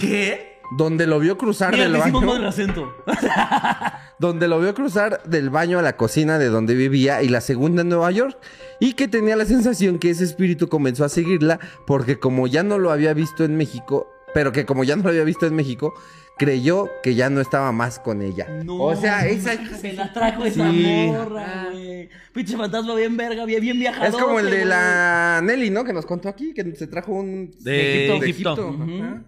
[0.00, 0.60] ¿Qué?
[0.76, 2.20] donde lo vio cruzar Mira, del le baño.
[2.20, 2.94] mal el acento.
[4.18, 7.82] donde lo vio cruzar del baño a la cocina de donde vivía y la segunda
[7.82, 8.36] en Nueva York
[8.78, 12.78] y que tenía la sensación que ese espíritu comenzó a seguirla porque como ya no
[12.78, 15.94] lo había visto en México, pero que como ya no lo había visto en México,
[16.40, 18.46] creyó que ya no estaba más con ella.
[18.66, 21.06] o sea, esa Se la trajo esa Sí.
[21.08, 22.08] morra, güey.
[22.32, 24.08] Pinche fantasma bien verga, bien, bien viajador.
[24.08, 25.84] es como el de la Nelly, ¿no?
[25.84, 28.52] Que nos contó aquí, que se trajo un De de Egipto.
[28.74, 29.22] Ajá.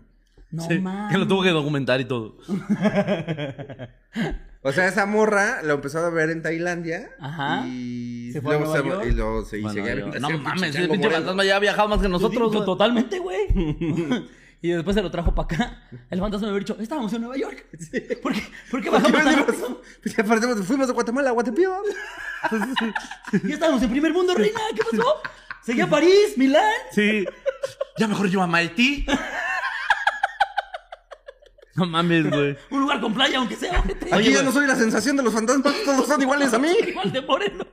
[0.50, 1.12] No Sí, mames.
[1.12, 2.36] que lo tuvo que documentar y todo.
[4.64, 7.64] O sea, esa morra lo empezó a ver en Tailandia Ajá.
[7.66, 9.06] y ¿Se fue a luego Nueva York?
[9.10, 12.00] y luego se y Bueno, viendo no mames, ese pinche fantasma ya ha viajado más
[12.00, 12.52] que nosotros.
[12.52, 12.64] Nosotros, güey.
[12.66, 13.48] totalmente, güey.
[14.62, 15.82] y después se lo trajo para acá.
[16.08, 17.66] El fantasma me había dicho, estábamos en Nueva York.
[18.22, 19.46] ¿Por qué, ¿Por qué ¿Por qué bajamos venimos?
[19.46, 19.82] rápido?
[20.02, 20.24] Pues ya
[20.64, 21.82] fuimos de Guatemala a Guatepeor.
[23.44, 24.60] Ya estábamos en primer mundo, reina.
[24.74, 25.20] ¿Qué pasó?
[25.64, 26.72] Seguía París, Milán.
[26.92, 27.24] Sí.
[27.98, 29.04] Ya mejor yo a Haití.
[31.74, 32.54] No mames, güey.
[32.70, 33.78] Un lugar con playa, aunque sea.
[33.78, 34.44] Aquí ya güey.
[34.44, 36.68] no soy la sensación de los fantasmas, todos son iguales a mí.
[36.86, 37.64] Igual de moreno.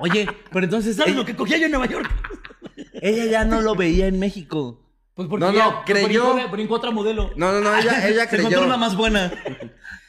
[0.00, 2.10] Oye, pero entonces ¿Sabes ella, lo que cogía yo en Nueva York?
[2.94, 4.87] ella ya no lo veía en México.
[5.18, 7.32] Pues porque No, no, ya creyó- brincó, brincó otra modelo.
[7.34, 8.64] No, no, no, ella, ella Se encontró creyó.
[8.66, 9.32] una más buena.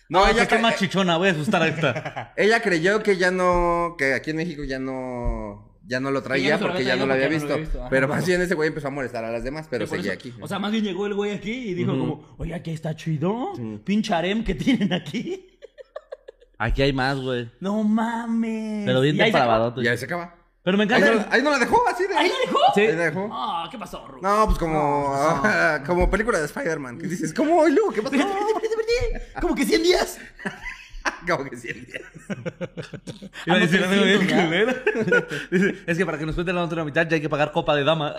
[0.07, 1.18] No, No, ella, ella está más chichona.
[1.18, 2.34] Voy a asustar a esta.
[2.38, 6.49] ella creyó que ya no, que aquí en México ya no, ya no lo traía
[6.49, 7.45] ya porque ya no lo había ya visto.
[7.47, 7.89] no lo había visto, ajá.
[7.89, 10.20] Pero más bien ese güey empezó a molestar a las demás, pero Sí, seguía eso.
[10.20, 10.34] aquí.
[10.41, 13.53] O sea, más bien llegó el güey aquí y dijo como, oye, aquí está chido.
[13.84, 15.43] Pinche harem que tienen aquí.
[16.62, 17.49] Aquí hay más, güey.
[17.62, 18.86] No mames.
[18.86, 19.82] Pero bien depravado.
[19.82, 20.36] Y ahí se acaba.
[20.64, 21.12] Pero me Ahí encanta.
[21.14, 22.16] no, ahí no la dejó, así de.
[22.18, 22.60] ¿Ahí la dejó?
[22.76, 22.82] Sí.
[22.82, 23.30] Ahí la dejó.
[23.32, 24.22] Ah, ¿qué pasó, Ru?
[24.22, 25.41] No, pues como,
[25.86, 26.99] como película de Spider-Man.
[26.99, 27.68] Que dices, ¿cómo?
[27.68, 28.16] ¿Y luego qué pasó?
[28.16, 28.68] Espérate, espérate,
[29.07, 29.41] espérate.
[29.41, 30.20] Como que 100 días.
[31.28, 31.70] Como que sí.
[33.45, 34.45] Iba a decir Ah, no, algo bien 300 ya.
[34.45, 35.28] culero.
[35.51, 37.74] Dice, Es que para que nos cuenten la otra mitad ya hay que pagar copa
[37.76, 38.16] de dama.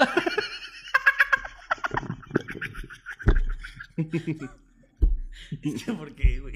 [5.99, 6.55] ¿Por qué, güey?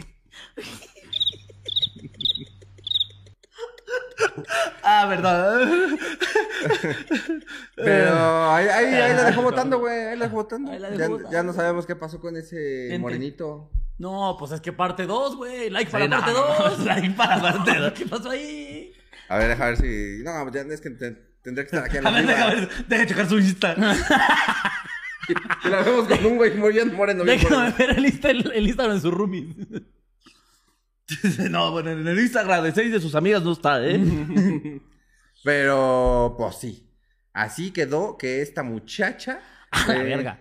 [4.82, 5.60] Ah, verdad.
[7.76, 9.94] Pero ahí, ahí, ahí la dejó votando, güey.
[10.08, 10.70] Ahí la dejó votando.
[10.72, 11.30] Ahí la dejó Ya, votando.
[11.32, 12.56] ya no sabemos qué pasó con ese
[12.88, 12.98] Vente.
[12.98, 13.70] morenito.
[13.98, 15.70] No, pues es que parte 2, güey.
[15.70, 16.78] Like para Sí, parte no, 2.
[16.78, 17.92] no, like para parte dos.
[17.92, 18.92] ¿Qué pasó ahí?
[19.28, 20.22] A ver, deja ver si.
[20.24, 22.60] No, ya es que te- tendré que estar aquí a A la ver, deja, viva.
[22.60, 23.74] ver, deja checar su Insta.
[25.64, 27.24] Y la vemos con un güey muy bien moreno.
[27.24, 29.54] Déjame ver el, Insta, el, el Instagram de su roomie.
[31.50, 34.00] No, bueno, en el Instagram de seis de sus amigas no está, ¿eh?
[35.44, 36.90] Pero, pues sí.
[37.32, 39.40] Así quedó que esta muchacha.
[39.70, 40.40] A la eh, verga.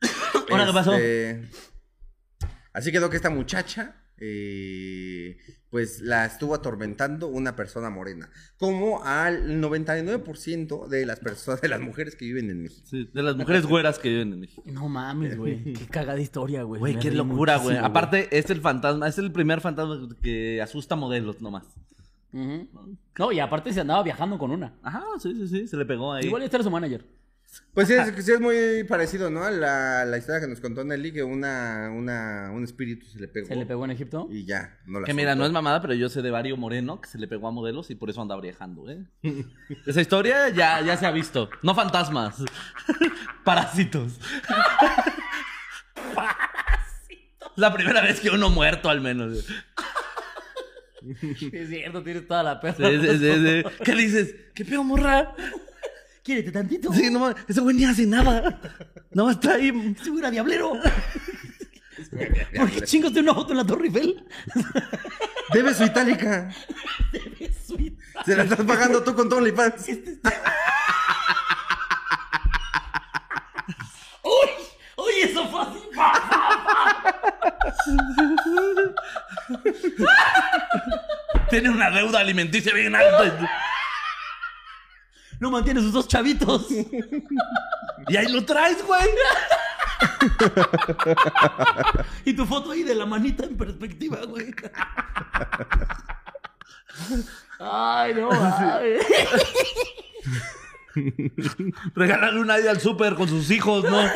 [0.50, 0.94] ¿Ahora qué pasó?
[0.94, 1.48] este,
[2.72, 3.96] Así quedó que esta muchacha.
[4.18, 5.38] eh,
[5.76, 8.30] pues la estuvo atormentando una persona morena.
[8.56, 12.86] Como al 99% de las personas, de las mujeres que viven en México.
[12.86, 14.62] Sí, de las mujeres güeras que viven en México.
[14.64, 15.62] No mames, güey.
[15.74, 16.80] Qué cagada historia, güey.
[16.80, 17.76] Güey, qué locura, güey.
[17.76, 21.66] Aparte, es el fantasma, es el primer fantasma que asusta modelos nomás.
[22.32, 22.96] Ujú.
[23.18, 24.78] No, y aparte se andaba viajando con una.
[24.82, 26.24] Ajá, sí, sí, sí, se le pegó ahí.
[26.24, 27.04] Igual este era su manager.
[27.74, 29.44] Pues sí es, sí es muy parecido, ¿no?
[29.44, 33.28] A la, la historia que nos contó Nelly, que una, una, un espíritu se le
[33.28, 33.46] pegó.
[33.48, 34.26] Se le pegó en Egipto.
[34.30, 35.40] Y ya, no la Que mira, soltó.
[35.40, 37.90] no es mamada, pero yo sé de Vario Moreno que se le pegó a modelos
[37.90, 39.04] y por eso anda viajando, ¿eh?
[39.86, 41.50] Esa historia ya, ya se ha visto.
[41.62, 42.42] No fantasmas.
[43.44, 44.18] Parásitos.
[47.56, 49.46] La primera vez que uno muerto, al menos.
[51.52, 52.88] Es cierto, tienes toda la perra.
[52.90, 53.32] Sí, sí, sí,
[53.62, 53.84] sí.
[53.84, 54.34] ¿Qué dices?
[54.54, 55.34] ¿Qué pedo, morra?
[56.26, 56.92] Quiérete tantito.
[56.92, 58.60] Sí, no mames, ese güey ni hace nada.
[59.12, 59.68] No está ahí.
[59.96, 60.72] Ese güey era diablero.
[62.56, 64.26] ¿Por qué chingos de una foto en la Torre Eiffel?
[65.52, 66.52] Debe su itálica.
[67.64, 67.96] Sweet.
[68.24, 69.88] Se la estás pagando tú con tu OnlyFans.
[74.24, 74.48] ¡Uy!
[74.96, 75.78] ¡Uy, eso fue así!
[75.94, 77.22] ¡Pa, pa,
[81.48, 83.48] Tiene una deuda alimenticia bien alta.
[85.40, 86.66] No mantiene sus dos chavitos.
[88.08, 89.08] Y ahí lo traes, güey.
[92.24, 94.54] Y tu foto ahí de la manita en perspectiva, güey.
[97.58, 99.06] Ay, no mames.
[101.94, 104.10] Regálale una ida al súper con sus hijos, ¿no?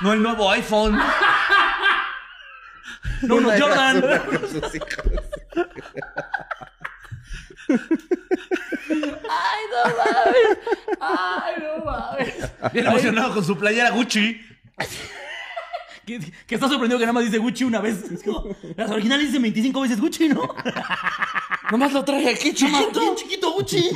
[0.00, 0.98] No el nuevo iPhone.
[3.22, 4.00] No, unos Jordan.
[4.24, 5.04] Con sus hijos.
[9.84, 10.58] Ay, no mames.
[11.00, 12.72] Ay, no mames.
[12.72, 14.40] Bien emocionado con su playera Gucci.
[16.06, 18.10] Que, que está sorprendido que nada más dice Gucci una vez.
[18.10, 18.44] Es como,
[18.76, 20.54] las originales dicen 25 veces Gucci, ¿no?
[21.70, 23.00] Nomás lo traje aquí, chiquito.
[23.00, 23.90] Bien chiquito Gucci.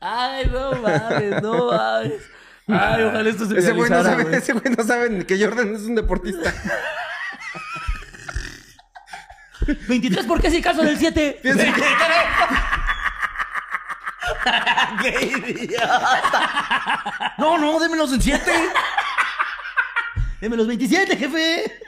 [0.00, 2.22] Ay, no mames, no mames.
[2.66, 4.34] Ay, ojalá esto se Ese güey no realizara, sabe, güey.
[4.36, 6.52] ese güey no sabe que Jordan es un deportista.
[9.88, 11.40] 23, ¿por qué si caso del 7?
[15.02, 17.34] ¡Qué idiota!
[17.38, 18.52] No, no, démelos en siete.
[20.40, 21.72] Deme los 27, jefe.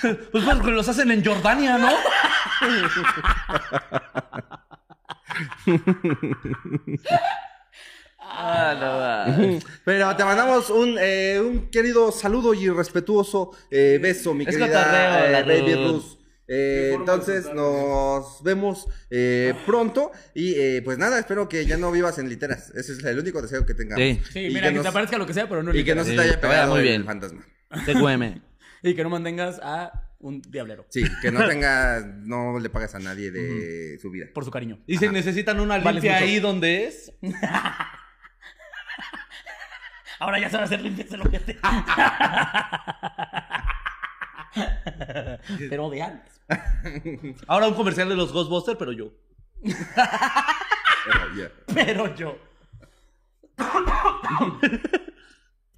[0.00, 1.90] Pues, pues porque los hacen en Jordania, ¿no?
[8.34, 14.44] Ah, no, Pero te mandamos un, eh, un querido saludo y respetuoso eh, beso, mi
[14.44, 16.21] Es querida cotorreo, eh, Baby Ruth.
[16.48, 22.18] Eh, entonces nos vemos eh, pronto y eh, pues nada, espero que ya no vivas
[22.18, 22.70] en literas.
[22.70, 24.02] Ese es el único deseo que tengamos.
[24.04, 24.20] Sí.
[24.32, 26.04] Sí, Y mira, que, nos- te aparezca lo que sea, pero no Y que no
[26.04, 27.04] se Sí, te haya pegado muy el bien.
[27.04, 27.44] fantasma.
[27.86, 28.40] TQM.
[28.84, 30.84] Y que no mantengas a un diablero.
[30.90, 34.26] Sí, que no tengas, no le pagas a nadie de su vida.
[34.34, 34.80] Por su cariño.
[34.88, 37.12] Y si necesitan una limpia ahí donde es.
[40.18, 41.58] Ahora ya sabe hacer limpias el ojete.
[45.70, 46.40] Pero de antes.
[47.46, 49.12] Ahora un comercial de los Ghostbusters, pero yo.
[51.74, 52.38] Pero, yo.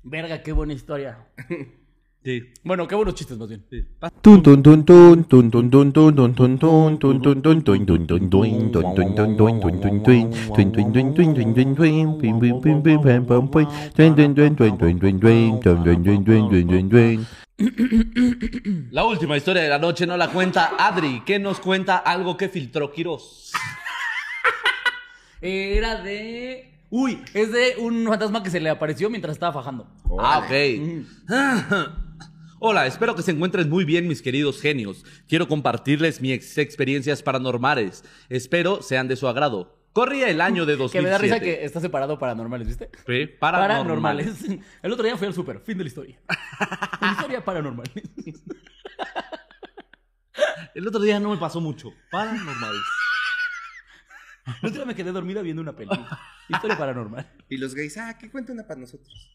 [0.02, 1.26] Verga, qué buena historia.
[2.24, 2.42] Sí.
[2.62, 3.66] Bueno, qué buenos chistes más bien.
[18.90, 22.48] La última historia de la noche no la cuenta Adri, que nos cuenta algo que
[22.48, 23.52] filtró Quirós.
[25.42, 29.86] Era de Uy, es de un fantasma que se le apareció mientras estaba fajando.
[30.18, 30.52] Ah, ok.
[32.60, 35.04] Hola, espero que se encuentren muy bien mis queridos genios.
[35.28, 38.04] Quiero compartirles mis ex- experiencias paranormales.
[38.28, 39.78] Espero sean de su agrado.
[39.92, 40.92] Corría el año de 2007.
[40.98, 42.90] Que me da risa que está separado paranormales, ¿viste?
[43.06, 44.26] Sí, paranormales.
[44.38, 44.60] Paranormales.
[44.82, 45.60] El otro día fui al súper.
[45.60, 46.18] Fin de la historia.
[47.00, 47.90] Una historia paranormal.
[50.74, 51.92] El otro día no me pasó mucho.
[52.10, 52.82] Paranormales.
[54.46, 55.90] El otro día me quedé dormida viendo una peli.
[56.48, 57.30] Historia paranormal.
[57.48, 59.30] Y los gays, ah, que cuenta una para nosotros.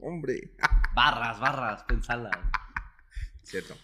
[0.00, 0.54] Hombre.
[0.94, 2.30] Barras, barras, pensala.
[3.42, 3.74] Cierto.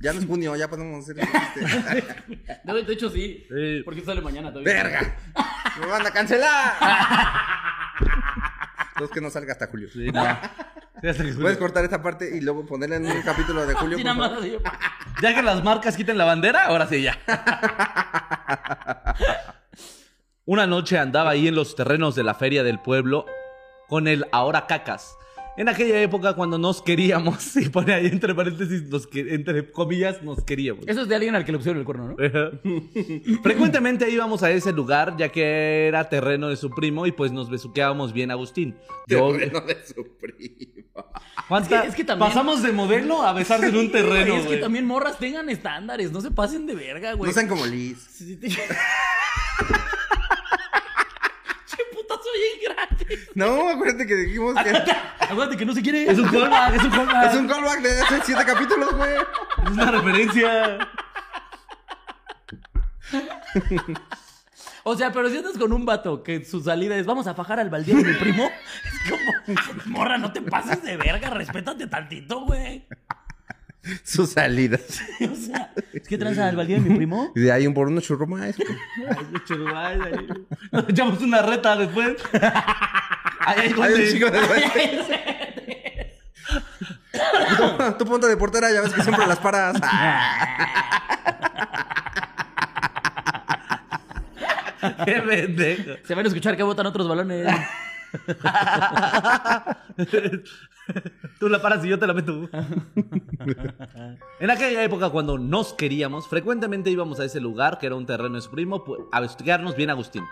[0.00, 2.50] Ya no es junio, ya podemos hacer chiste.
[2.64, 3.46] De hecho, sí.
[3.48, 3.82] Sí.
[3.84, 4.72] Porque sale mañana todavía.
[4.72, 5.16] ¡Verga!
[5.78, 6.72] ¡Me van a cancelar!
[8.92, 9.88] Entonces que no salga hasta julio.
[9.92, 10.22] Sí, no.
[11.40, 13.98] Puedes cortar esta parte y luego ponerla en un capítulo de julio.
[13.98, 14.32] Nada más.
[15.22, 17.18] Ya que las marcas quiten la bandera, ahora sí ya.
[20.44, 23.26] Una noche andaba ahí en los terrenos de la feria del pueblo
[23.90, 25.16] con el ahora cacas.
[25.56, 30.22] En aquella época cuando nos queríamos, y pone ahí entre paréntesis, nos que- entre comillas,
[30.22, 30.86] nos queríamos.
[30.88, 32.16] Eso es de alguien al que le pusieron el cuerno, ¿no?
[33.42, 37.50] Frecuentemente íbamos a ese lugar ya que era terreno de su primo y pues nos
[37.50, 38.76] besuqueábamos bien Agustín.
[39.06, 41.04] Yo, Terreno de su primo.
[41.48, 44.42] ¿Cuánta- Es que- es que también- Pasamos de modelo a besarse en un terreno, es
[44.42, 44.60] que güey.
[44.60, 46.12] también morras tengan estándares.
[46.12, 47.28] No se pasen de verga, güey.
[47.28, 47.98] No sean como Liz.
[51.80, 51.96] Sí, sí, sí.
[51.96, 53.18] Che puta, soy grande.
[53.34, 54.70] No, acuérdate que dijimos que
[55.20, 56.10] Acuérdate que no se quiere.
[56.10, 57.32] Es un callback, es un callback.
[57.32, 59.14] es un callback de hace siete capítulos, güey.
[59.64, 60.78] Es una referencia.
[64.82, 67.60] O sea, pero si andas con un vato que su salida es vamos a fajar
[67.60, 68.44] al baldío de mi primo,
[68.84, 72.86] es como, morra, no te pases de verga, respétate tantito, güey.
[74.04, 75.00] Sus salidas.
[75.20, 77.32] O sea, ¿es que tranza al baldío de mi primo?
[77.34, 78.66] Y de ahí un por uno churro maestro.
[80.72, 82.16] Nos echamos una reta después.
[83.40, 84.40] Ay, Hay un chico de
[87.56, 89.76] tu, tu punto de portera, ya ves que siempre las paras.
[95.04, 95.90] Qué pendejo.
[96.04, 97.46] Se van a escuchar que botan otros balones.
[101.38, 102.48] Tú la paras y yo te la meto.
[104.40, 108.36] en aquella época, cuando nos queríamos, frecuentemente íbamos a ese lugar, que era un terreno
[108.36, 110.24] de su primo, pu- a investigarnos bien Agustín.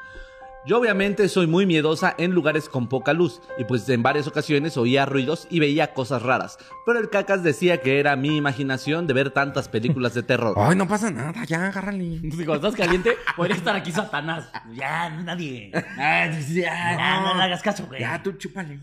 [0.66, 4.76] Yo obviamente soy muy miedosa en lugares con poca luz, y pues en varias ocasiones
[4.76, 6.58] oía ruidos y veía cosas raras.
[6.84, 10.54] Pero el cacas decía que era mi imaginación de ver tantas películas de terror.
[10.58, 12.16] Ay, no pasa nada, ya, agárrale.
[12.16, 14.50] Entonces, cuando estás caliente, podría estar aquí Satanás.
[14.74, 15.70] Ya, nadie.
[15.96, 18.00] Ah, ya, ya, no le hagas caso, güey.
[18.00, 18.80] Ya, tú chúpale.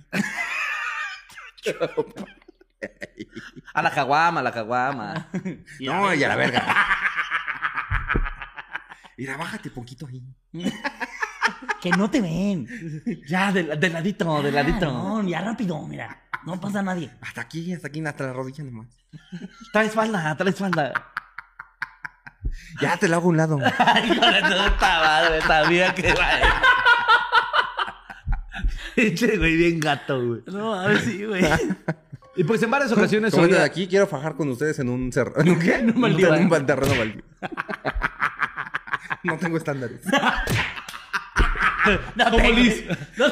[3.74, 5.28] A la caguama, a la caguama.
[5.80, 6.64] No, y a la verga.
[9.18, 10.24] Mira, bájate poquito ahí.
[11.82, 12.68] Que no te ven.
[13.28, 14.92] Ya, de, de ladito, de ladito.
[14.92, 16.24] No, ya rápido, mira.
[16.44, 17.12] No pasa nadie.
[17.22, 18.88] Hasta aquí, hasta aquí, hasta la rodilla nomás.
[19.72, 20.94] Traes falda, traes falda.
[22.82, 23.60] Ya te lo hago a un lado.
[23.78, 26.14] Ay, puta madre, sabía que
[28.96, 30.42] Pinche güey, bien gato, güey.
[30.48, 31.44] No, a ver si, güey.
[32.38, 35.40] Y pues en varias ocasiones Como de aquí, quiero fajar con ustedes en un cerro.
[35.40, 35.76] ¿En un qué?
[35.76, 36.34] En un, baldío.
[36.34, 37.24] en un terreno baldío.
[39.24, 40.02] no tengo estándares.
[42.16, 42.84] No Como Liz.
[43.18, 43.26] No-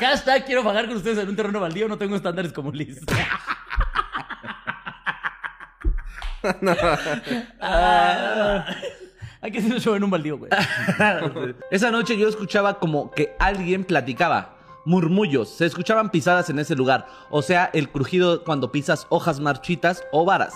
[0.00, 2.98] Hashtag quiero pagar con ustedes en un terreno baldío, no tengo estándares como Liz.
[7.60, 8.66] Ah,
[9.42, 10.50] hay que hacer un show en un baldío, güey.
[11.70, 14.56] Esa noche yo escuchaba como que alguien platicaba.
[14.84, 20.02] Murmullos, se escuchaban pisadas en ese lugar, o sea, el crujido cuando pisas hojas marchitas
[20.10, 20.54] o varas.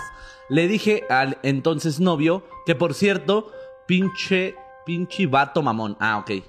[0.49, 3.53] Le dije al entonces novio, que por cierto,
[3.87, 5.97] pinche, pinche vato mamón.
[6.01, 6.43] Ah, ok.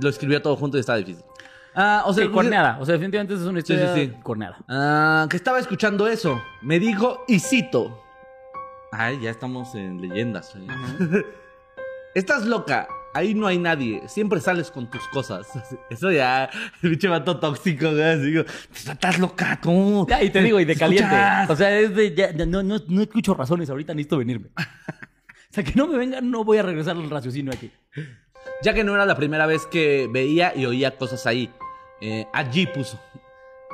[0.00, 1.24] Lo escribió todo junto y estaba difícil.
[1.74, 2.78] Ah, o sea, Sí, corneada.
[2.80, 4.12] O sea, definitivamente es una historia sí, sí.
[4.22, 4.58] corneada.
[4.68, 6.40] Ah, que estaba escuchando eso.
[6.62, 8.00] Me dijo, y cito.
[8.92, 10.54] Ay, ya estamos en leyendas.
[10.54, 10.66] oye.
[12.18, 12.88] Estás loca.
[13.14, 14.02] Ahí no hay nadie.
[14.08, 15.46] Siempre sales con tus cosas.
[15.90, 16.50] Eso ya.
[16.82, 18.20] El bicho vato tóxico, güey.
[18.20, 18.44] digo,
[18.74, 20.04] Estás loca, tú.
[20.08, 21.04] Ya, y te digo, y de caliente.
[21.14, 21.50] ¿Escuchas?
[21.50, 22.14] O sea, es de.
[22.16, 24.48] ya, ya, no, no, no escucho razones ahorita, necesito venirme.
[24.56, 27.70] O sea, que no me vengan, no voy a regresar al raciocinio aquí.
[28.62, 31.50] Ya que no era la primera vez que veía y oía cosas ahí.
[32.00, 33.00] Eh, allí puso.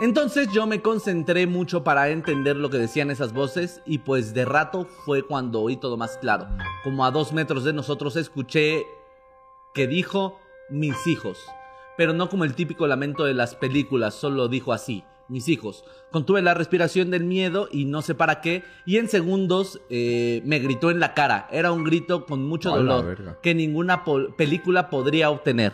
[0.00, 4.44] Entonces yo me concentré mucho para entender lo que decían esas voces y pues de
[4.44, 6.48] rato fue cuando oí todo más claro.
[6.82, 8.86] Como a dos metros de nosotros escuché
[9.72, 11.38] que dijo mis hijos.
[11.96, 15.84] Pero no como el típico lamento de las películas, solo dijo así, mis hijos.
[16.10, 20.58] Contuve la respiración del miedo y no sé para qué, y en segundos eh, me
[20.58, 21.46] gritó en la cara.
[21.52, 24.02] Era un grito con mucho dolor que ninguna
[24.36, 25.72] película podría obtener.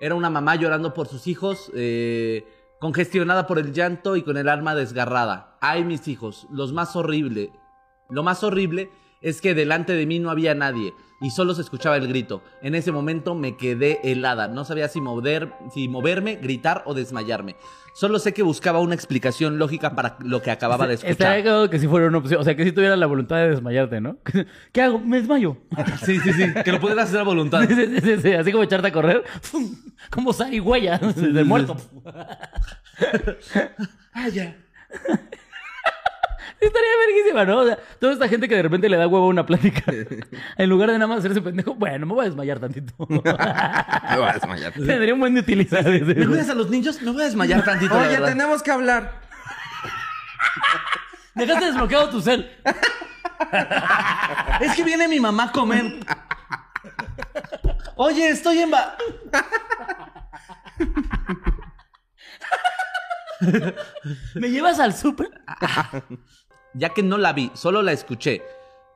[0.00, 2.46] Era una mamá llorando por sus hijos, eh,
[2.80, 5.56] congestionada por el llanto y con el alma desgarrada.
[5.60, 7.52] Ay, mis hijos, los más horrible.
[8.08, 11.98] Lo más horrible es que delante de mí no había nadie y solo se escuchaba
[11.98, 12.42] el grito.
[12.62, 14.48] En ese momento me quedé helada.
[14.48, 17.54] No sabía si, mover, si moverme, gritar o desmayarme.
[17.94, 21.36] Solo sé que buscaba una explicación lógica para lo que acababa de Estaría escuchar.
[21.42, 22.40] cagado que si fuera una opción.
[22.40, 24.18] O sea, que si tuvieras la voluntad de desmayarte, ¿no?
[24.72, 24.98] ¿Qué hago?
[25.00, 25.56] Me desmayo.
[26.04, 26.44] Sí, sí, sí.
[26.64, 27.62] Que lo pudieras hacer a voluntad.
[27.68, 29.24] Sí, sí, sí, sí, Así como echarte a correr.
[30.10, 31.76] Como zarigüeya del muerto.
[34.12, 34.56] Ah, ya.
[36.66, 37.58] Estaría verguísima, ¿no?
[37.60, 39.82] O sea, toda esta gente que de repente le da huevo a una plática.
[40.58, 42.92] En lugar de nada más hacerse pendejo, bueno, me voy a desmayar tantito.
[43.08, 44.72] Me voy a desmayar.
[44.72, 45.84] Tendría un buen de utilidad.
[45.84, 47.00] ¿Me cuidas a los niños?
[47.00, 47.96] Me voy a desmayar tantito.
[47.98, 49.20] Oye, tenemos que hablar.
[51.34, 52.50] Dejaste desbloqueado tu cel.
[54.60, 55.84] Es que viene mi mamá a comer.
[57.96, 58.70] Oye, estoy en...
[58.70, 58.96] ba-
[64.34, 65.30] ¿Me llevas al súper?
[66.74, 68.42] Ya que no la vi, solo la escuché.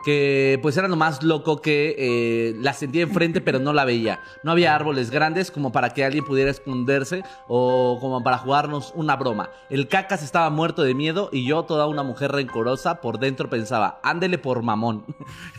[0.05, 4.21] Que pues era lo más loco que eh, la sentía enfrente, pero no la veía.
[4.43, 9.17] No había árboles grandes como para que alguien pudiera esconderse o como para jugarnos una
[9.17, 9.49] broma.
[9.71, 13.99] El cacas estaba muerto de miedo y yo, toda una mujer rencorosa, por dentro pensaba,
[14.03, 15.07] ándele por mamón.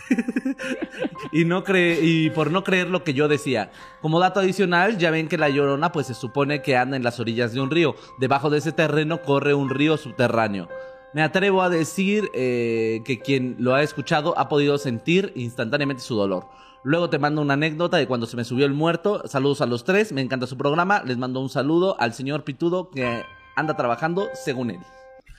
[1.31, 3.71] y, no cre- y por no creer lo que yo decía.
[3.99, 7.19] Como dato adicional, ya ven que la llorona pues se supone que anda en las
[7.19, 7.95] orillas de un río.
[8.19, 10.69] Debajo de ese terreno corre un río subterráneo.
[11.15, 16.13] Me atrevo a decir eh, que quien lo ha escuchado ha podido sentir instantáneamente su
[16.13, 16.49] dolor.
[16.83, 19.25] Luego te mando una anécdota de cuando se me subió el muerto.
[19.25, 21.03] Saludos a los tres, me encanta su programa.
[21.05, 23.23] Les mando un saludo al señor Pitudo que
[23.55, 24.79] anda trabajando según él.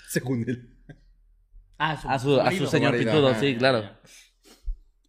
[0.09, 0.67] Según él.
[1.77, 2.67] Ah, su, A su, a su marido.
[2.69, 3.41] señor marido, Pitudo, ajá.
[3.41, 3.83] sí, claro.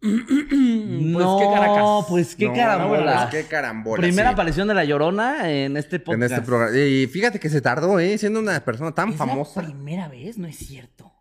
[0.00, 2.04] Pues no, qué caracas.
[2.08, 3.28] pues qué No, carambola.
[3.30, 4.00] pues, qué carambola.
[4.02, 4.32] Primera sí.
[4.34, 6.16] aparición de La Llorona en este podcast.
[6.16, 6.76] En este programa.
[6.76, 8.16] Y fíjate que se tardó, ¿eh?
[8.18, 9.62] Siendo una persona tan Es famosa.
[9.62, 11.12] la primera vez, no es cierto.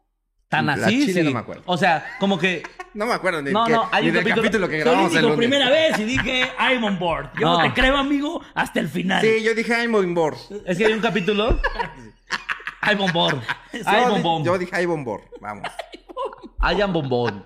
[0.50, 1.24] Tan La así, chile sí.
[1.24, 1.64] no me acuerdo.
[1.66, 2.64] O sea, como que...
[2.94, 4.84] No me acuerdo ni, No, qué- no, hay ni un del capítulo- capítulo que Yo
[4.86, 5.38] grabamos el digo lunes.
[5.38, 7.30] primera vez y dije, I'm on board.
[7.40, 7.62] Yo No.
[7.62, 9.22] te creo, amigo, hasta el final.
[9.22, 10.38] Sí, yo dije I'm on board.
[10.66, 11.60] Es que hay un capítulo...
[12.98, 13.42] Bombón.
[13.86, 14.44] Hay Yo di- bombón.
[14.46, 15.24] Yo dije I'm on board.
[15.42, 15.68] Vamos.
[16.60, 17.44] Hay bombón.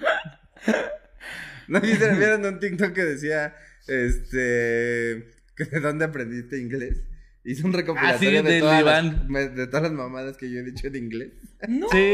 [1.68, 3.54] ¿No viste- vieron un TikTok que decía,
[3.86, 4.40] este,
[5.70, 6.98] de dónde aprendiste inglés?
[7.48, 10.58] Hizo un recopilatorio Ah, sí, de, todas las, me- de todas las mamadas que yo
[10.58, 11.28] he dicho en inglés.
[11.92, 12.12] Sí,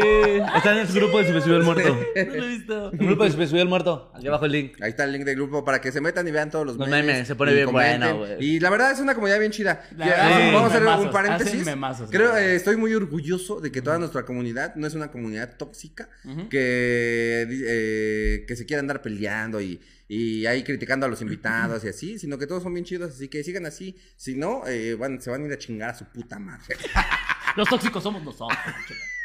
[0.57, 1.89] está en el grupo de Se me subió el muerto.
[1.89, 2.93] No lo he visto.
[2.93, 4.12] El grupo de Se me subió el muerto.
[4.14, 4.74] Aquí abajo el link.
[4.83, 6.87] Ahí está el link del grupo para que se metan y vean todos los, Los
[6.89, 7.07] memes.
[7.07, 8.01] memes, se pone bien comenten.
[8.01, 8.45] bueno, güey.
[8.45, 9.83] Y la verdad es una comunidad bien chida.
[9.97, 10.20] Vamos- sí.
[10.53, 11.55] vamos a hacer memazos, un paréntesis.
[11.55, 15.11] hacen memazos, Creo, eh, estoy muy orgulloso de que toda nuestra comunidad no es una
[15.11, 16.09] comunidad tóxica
[16.51, 19.80] que, eh, que se quiera andar peleando y,
[20.15, 23.29] y ahí criticando a los invitados y así, sino que todos son bien chidos, así
[23.29, 23.97] que sigan así.
[24.17, 26.77] Si no, eh, van, se van a ir a chingar a su puta madre.
[27.57, 28.59] Los tóxicos somos nosotros.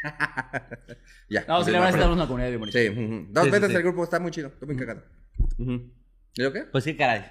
[1.28, 1.44] ya.
[1.46, 2.78] No, sí, la verdad es que tenemos una comunidad bien bonita.
[2.78, 3.26] Sí, ujú.
[3.30, 3.76] Dos Sí, sí, veces sí.
[3.76, 5.02] el grupo está muy chido, está muy cagado.
[5.58, 6.60] ¿Y lo qué?
[6.62, 7.30] Pues qué caray.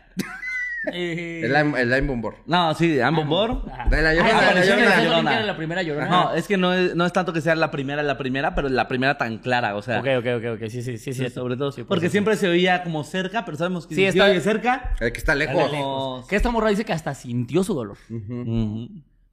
[0.94, 2.36] Eh, El lime, el lime bombor.
[2.46, 3.26] No, sí, ambos
[3.68, 3.90] ajá.
[3.90, 5.42] De la Ah, llorona, de la llorona.
[5.42, 6.08] la primera llorona.
[6.08, 8.70] No, es que no es, no es tanto que sea la primera, la primera, pero
[8.70, 10.00] la primera tan clara, o sea.
[10.00, 10.70] Ok, ok, ok, ok.
[10.70, 11.30] Sí, sí, sí, sí.
[11.30, 11.72] Sobre todo.
[11.72, 14.40] Sí, por porque siempre se oía como cerca, pero sabemos que Sí, si está- oye
[14.40, 14.94] cerca.
[15.00, 15.72] El que está lejos.
[15.72, 16.28] lejos.
[16.28, 17.98] Que esta morra dice que hasta sintió su dolor.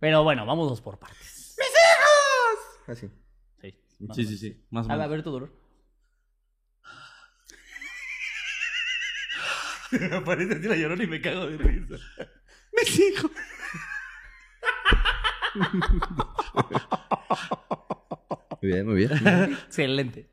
[0.01, 1.57] Pero bueno, vámonos por partes.
[2.89, 3.09] Así.
[3.61, 3.75] Sí,
[4.13, 4.65] Sí, sí, sí.
[4.71, 5.11] Más o A menos.
[5.11, 5.53] ver tu dolor.
[10.25, 11.97] Parece así la llorona y me cago de risa.
[12.73, 13.31] Mis hijos.
[18.63, 19.11] Muy bien, muy bien.
[19.67, 20.31] Excelente.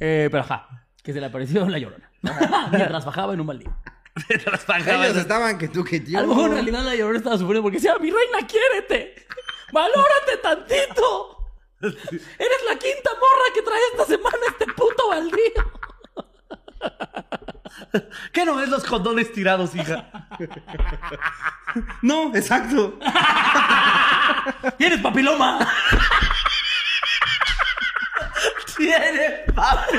[0.00, 2.10] Eh, pero ajá, que se le apareció la llorona.
[2.72, 3.76] Mientras bajaba en un mal día.
[4.28, 6.18] Ellos estaban que tú que yo.
[6.18, 9.26] A lo mejor en realidad la llorona estaba sufriendo porque decía, mi reina, quiérete.
[9.72, 11.38] Valórate tantito.
[11.82, 15.82] Eres la quinta morra que trae esta semana este puto baldío.
[18.32, 20.28] ¿Qué no ves los condones tirados, hija?
[22.02, 22.98] No, exacto.
[24.78, 25.66] ¡Tienes papiloma!
[28.76, 29.98] Tiene papi.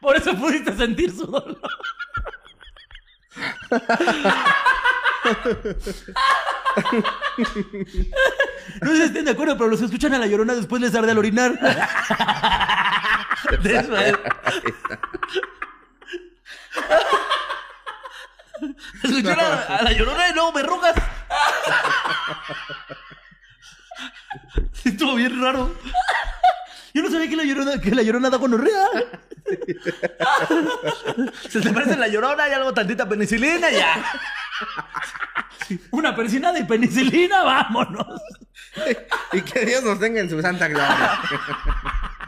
[0.00, 1.60] Por eso pudiste sentir su dolor.
[8.80, 11.10] No sé si estén de acuerdo, pero los escuchan a la llorona después les arde
[11.10, 11.58] al orinar.
[13.62, 14.14] De eso es.
[19.02, 20.94] Escuché a la, a la llorona y luego verrugas.
[24.72, 25.74] Sí, Estuvo bien raro.
[26.92, 28.86] Yo no sabía que la llorona, que la llorona da gonorrea.
[31.48, 34.04] Se te parece la llorona y algo tantita penicilina ya.
[35.92, 38.20] Una persinada y penicilina, vámonos.
[39.32, 41.20] Y que Dios nos tenga en su santa gloria.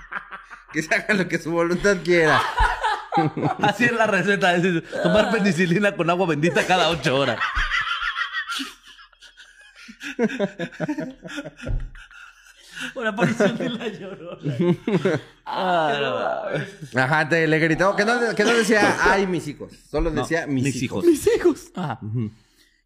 [0.72, 2.40] que se haga lo que su voluntad quiera.
[3.62, 4.54] Así es la receta.
[4.54, 7.38] es decir, tomar penicilina con agua bendita cada ocho horas.
[12.94, 14.54] Por aparición de la llorona.
[16.94, 17.94] Ajá, te, le gritó.
[17.94, 19.72] Que no, que no decía, ay, mis hijos.
[19.90, 21.04] Solo decía, mis, mis hijos.
[21.04, 21.70] Mis hijos.
[21.74, 22.00] Ajá.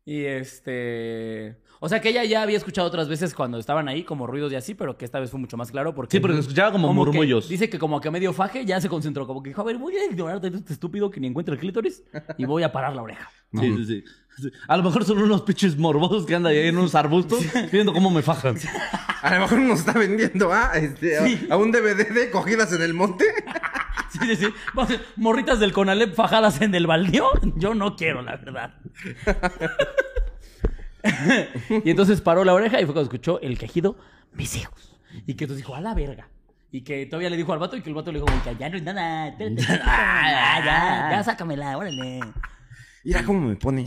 [0.04, 1.56] Y este.
[1.80, 4.56] O sea que ella ya había escuchado otras veces cuando estaban ahí como ruidos y
[4.56, 6.16] así, pero que esta vez fue mucho más claro porque.
[6.16, 7.48] Sí, porque escuchaba como murmullos.
[7.48, 9.76] dice que como que a medio faje ya se concentró, como que dijo, a ver,
[9.78, 12.02] voy a ignorarte este estúpido que ni encuentra el clítoris
[12.38, 13.30] y voy a parar la oreja.
[13.52, 14.04] Sí, sí, sí,
[14.38, 14.50] sí.
[14.68, 17.40] A lo mejor son unos pinches morbosos que andan ahí en unos arbustos
[17.72, 18.56] viendo cómo me fajan.
[19.22, 21.46] A lo mejor nos está vendiendo a, este, a- Sí.
[21.50, 23.24] a un DVD de cogidas en el monte.
[24.08, 24.46] Sí, sí, sí.
[24.72, 27.28] Vamos a ver, Morritas del Conalep fajadas en el baldío.
[27.56, 28.74] Yo no quiero, la verdad.
[31.84, 33.96] y entonces paró la oreja y fue cuando escuchó el quejido,
[34.32, 34.98] mis hijos.
[35.26, 36.28] Y que entonces dijo, a la verga.
[36.70, 38.26] Y que todavía le dijo al vato y que el vato le dijo,
[38.58, 39.28] ya no es nada.
[39.28, 42.20] espérate, ya, ya, ya, sácamela, órale.
[43.04, 43.86] Mira cómo me pone.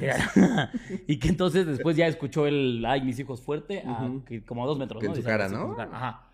[1.08, 4.68] y que entonces después ya escuchó el, ay, mis hijos fuerte, a- que como a
[4.68, 5.18] dos metros, Que en ¿no?
[5.18, 5.60] su cara, ¿no?
[5.60, 5.92] con su cara.
[5.94, 6.26] Ajá.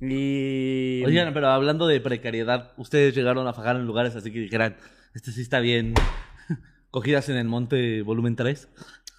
[0.00, 1.02] Y...
[1.04, 4.76] Oigan, pero hablando de precariedad, ¿ustedes llegaron a fajar en lugares así que dijeran,
[5.14, 5.94] este sí está bien?
[6.90, 8.68] Cogidas en el monte, volumen 3.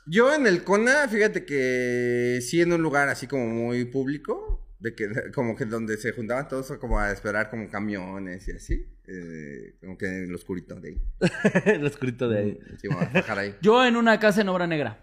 [0.05, 4.61] Yo en el CONA, fíjate que sí en un lugar así como muy público.
[4.79, 8.85] De que, como que donde se juntaban todos como a esperar como camiones y así.
[9.07, 11.01] eh, como que en lo oscurito de ahí.
[11.65, 12.59] el escrito de ahí.
[12.79, 13.55] Sí, vamos a bajar ahí.
[13.61, 14.99] Yo en una casa en Obra Negra.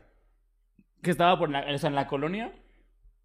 [1.03, 2.53] Que estaba por la, o sea, en la colonia.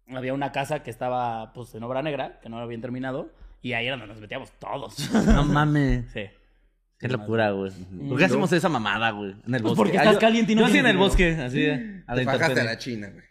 [0.08, 3.30] Había una casa que estaba pues en Obra Negra, que no habían terminado.
[3.60, 5.10] Y ahí era donde nos metíamos todos.
[5.26, 6.06] No mames.
[6.12, 6.22] sí.
[6.98, 7.70] Qué locura, güey.
[8.08, 9.30] ¿Por qué hacemos esa mamada, güey?
[9.46, 9.76] En el Pues bosque.
[9.76, 12.24] porque Ah, estás caliente y no Yo sí en el bosque, así, a la Te
[12.24, 13.24] bajaste a la China, güey.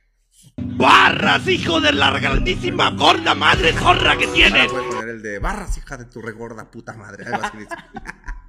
[0.78, 4.68] ¡Barras, hijo de la grandísima gorda madre zorra que Ahora tienes!
[4.72, 7.26] puedes poner el de barras, hija de tu regorda puta madre.
[7.26, 7.76] Algo así dice.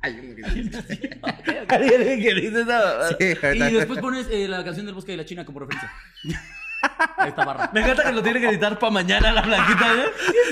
[0.03, 1.21] Hay uno que dice.
[1.69, 5.17] Hay alguien que dice esa- Sí, Y después pones eh, la canción del bosque de
[5.19, 5.91] la China como referencia.
[7.17, 7.71] Ahí está barra.
[7.73, 10.07] Me encanta que lo tiene que editar para mañana la blanquita, güey.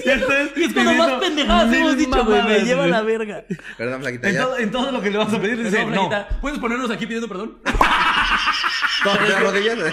[0.05, 2.43] Y, estoy Y es cuando más pendejadas hemos dicho, güey.
[2.43, 3.45] Me lleva la verga.
[3.77, 4.43] Perdón, Flaquita, En ya.
[4.43, 6.11] todo, en todo lo que le vas a pedir, dice no.
[6.41, 7.59] ¿Puedes ponernos aquí pidiendo perdón?
[9.27, 9.79] De rodillas.
[9.79, 9.93] güey.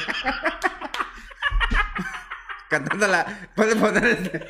[2.70, 3.26] Cantando la.
[3.56, 4.48] Puedes poner este.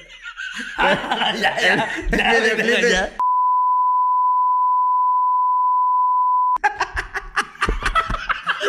[0.78, 3.14] ya, ya, ya, ya.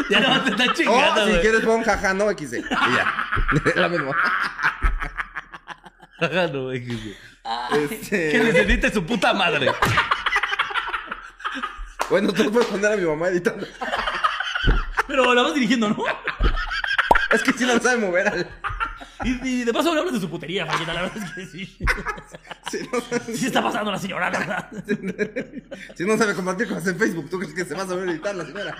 [0.10, 2.54] Ya no te está O chingando, Oh, si quieres pon jaja no XD.
[2.54, 3.14] Y ya.
[3.80, 4.14] Lo mismo.
[6.20, 7.16] Ajá, no, sí.
[7.90, 9.70] Este, Que les edite su puta madre.
[12.08, 13.66] Bueno, tú puedes poner a mi mamá editando.
[15.06, 16.04] Pero la vas dirigiendo, ¿no?
[17.30, 18.48] Es que si no sabe mover al.
[19.22, 20.92] Y, y de paso hablas de su putería, Flaquita.
[20.94, 21.78] La verdad es que sí.
[22.70, 23.00] Si no,
[23.36, 24.70] Sí está pasando la señora, la verdad.
[25.96, 28.34] si no sabe compartir cosas en Facebook, ¿tú crees que se va a saber editar
[28.34, 28.76] la señora?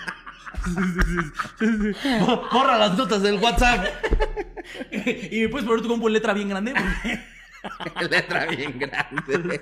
[2.21, 3.87] Bo- Borra las notas del WhatsApp.
[5.31, 6.75] Y me puedes poner tu compu en letra bien grande.
[7.79, 8.05] Porque...
[8.09, 9.61] Letra bien grande.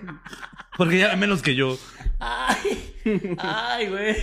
[0.76, 1.78] Porque ya menos que yo.
[2.18, 2.94] Ay,
[3.38, 4.16] ay, güey.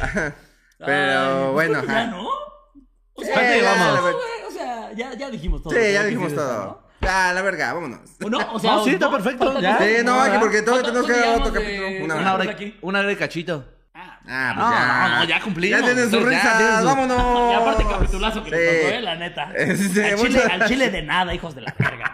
[0.80, 2.12] Pero Ay, bueno, pues ya, ajá.
[2.12, 2.28] ¿no?
[2.28, 4.14] O Sí, sea, ya, ya, güey,
[4.60, 5.74] sea, ya, ya dijimos todo.
[5.74, 6.84] Sí, ya dijimos todo.
[7.02, 8.00] Ya, la verga, vámonos.
[8.20, 8.28] ¿no?
[8.28, 8.54] ¿O no?
[8.54, 9.12] O sea, No, sí, ¿o está no?
[9.14, 9.78] perfecto, ya.
[9.78, 11.88] Sí, no, hay que porque ¿Cuánto- tenemos que grabar otro capítulo.
[11.88, 12.52] de- Una Una hora.
[12.52, 12.78] aquí?
[12.82, 13.66] una hora de cachito.
[13.96, 15.08] Ah, pues No, ya.
[15.10, 15.80] no, no, ya cumplimos.
[15.80, 17.18] Ya tienen tienen sus- vámonos.
[17.52, 18.56] Y aparte capitulazo que Sí.
[18.56, 19.54] nos tocó, eh, la neta.
[19.76, 22.14] Sí, al, mucho- chile, al chile de nada, hijos de la verga.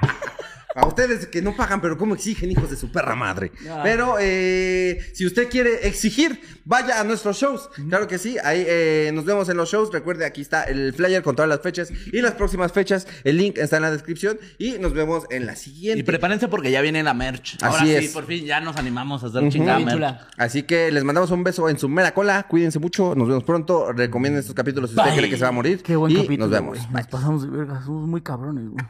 [0.75, 3.49] A ustedes que no pagan, pero cómo exigen, hijos de su perra madre.
[3.81, 7.69] Pero eh, si usted quiere exigir, vaya a nuestros shows.
[7.87, 9.89] Claro que sí, ahí eh, nos vemos en los shows.
[9.93, 13.07] Recuerde, aquí está el flyer con todas las fechas y las próximas fechas.
[13.23, 16.01] El link está en la descripción y nos vemos en la siguiente.
[16.01, 17.57] Y prepárense porque ya viene la merch.
[17.63, 18.11] Ahora Así sí, es.
[18.11, 19.93] por fin ya nos animamos a hacer chingada merch.
[19.93, 20.27] chula.
[20.37, 22.47] Así que les mandamos un beso en su mera cola.
[22.49, 23.15] Cuídense mucho.
[23.15, 23.93] Nos vemos pronto.
[23.93, 25.19] Recomienden estos capítulos si usted Bye.
[25.19, 25.81] cree que se va a morir.
[25.81, 26.37] Qué buen y capítulo.
[26.39, 26.91] nos vemos.
[26.91, 28.85] Nos pasamos de verga, somos muy cabrones, güey.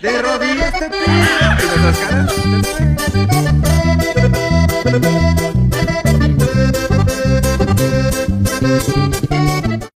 [0.00, 1.04] De rodillas te pido.
[1.04, 2.32] ¿Y las caras?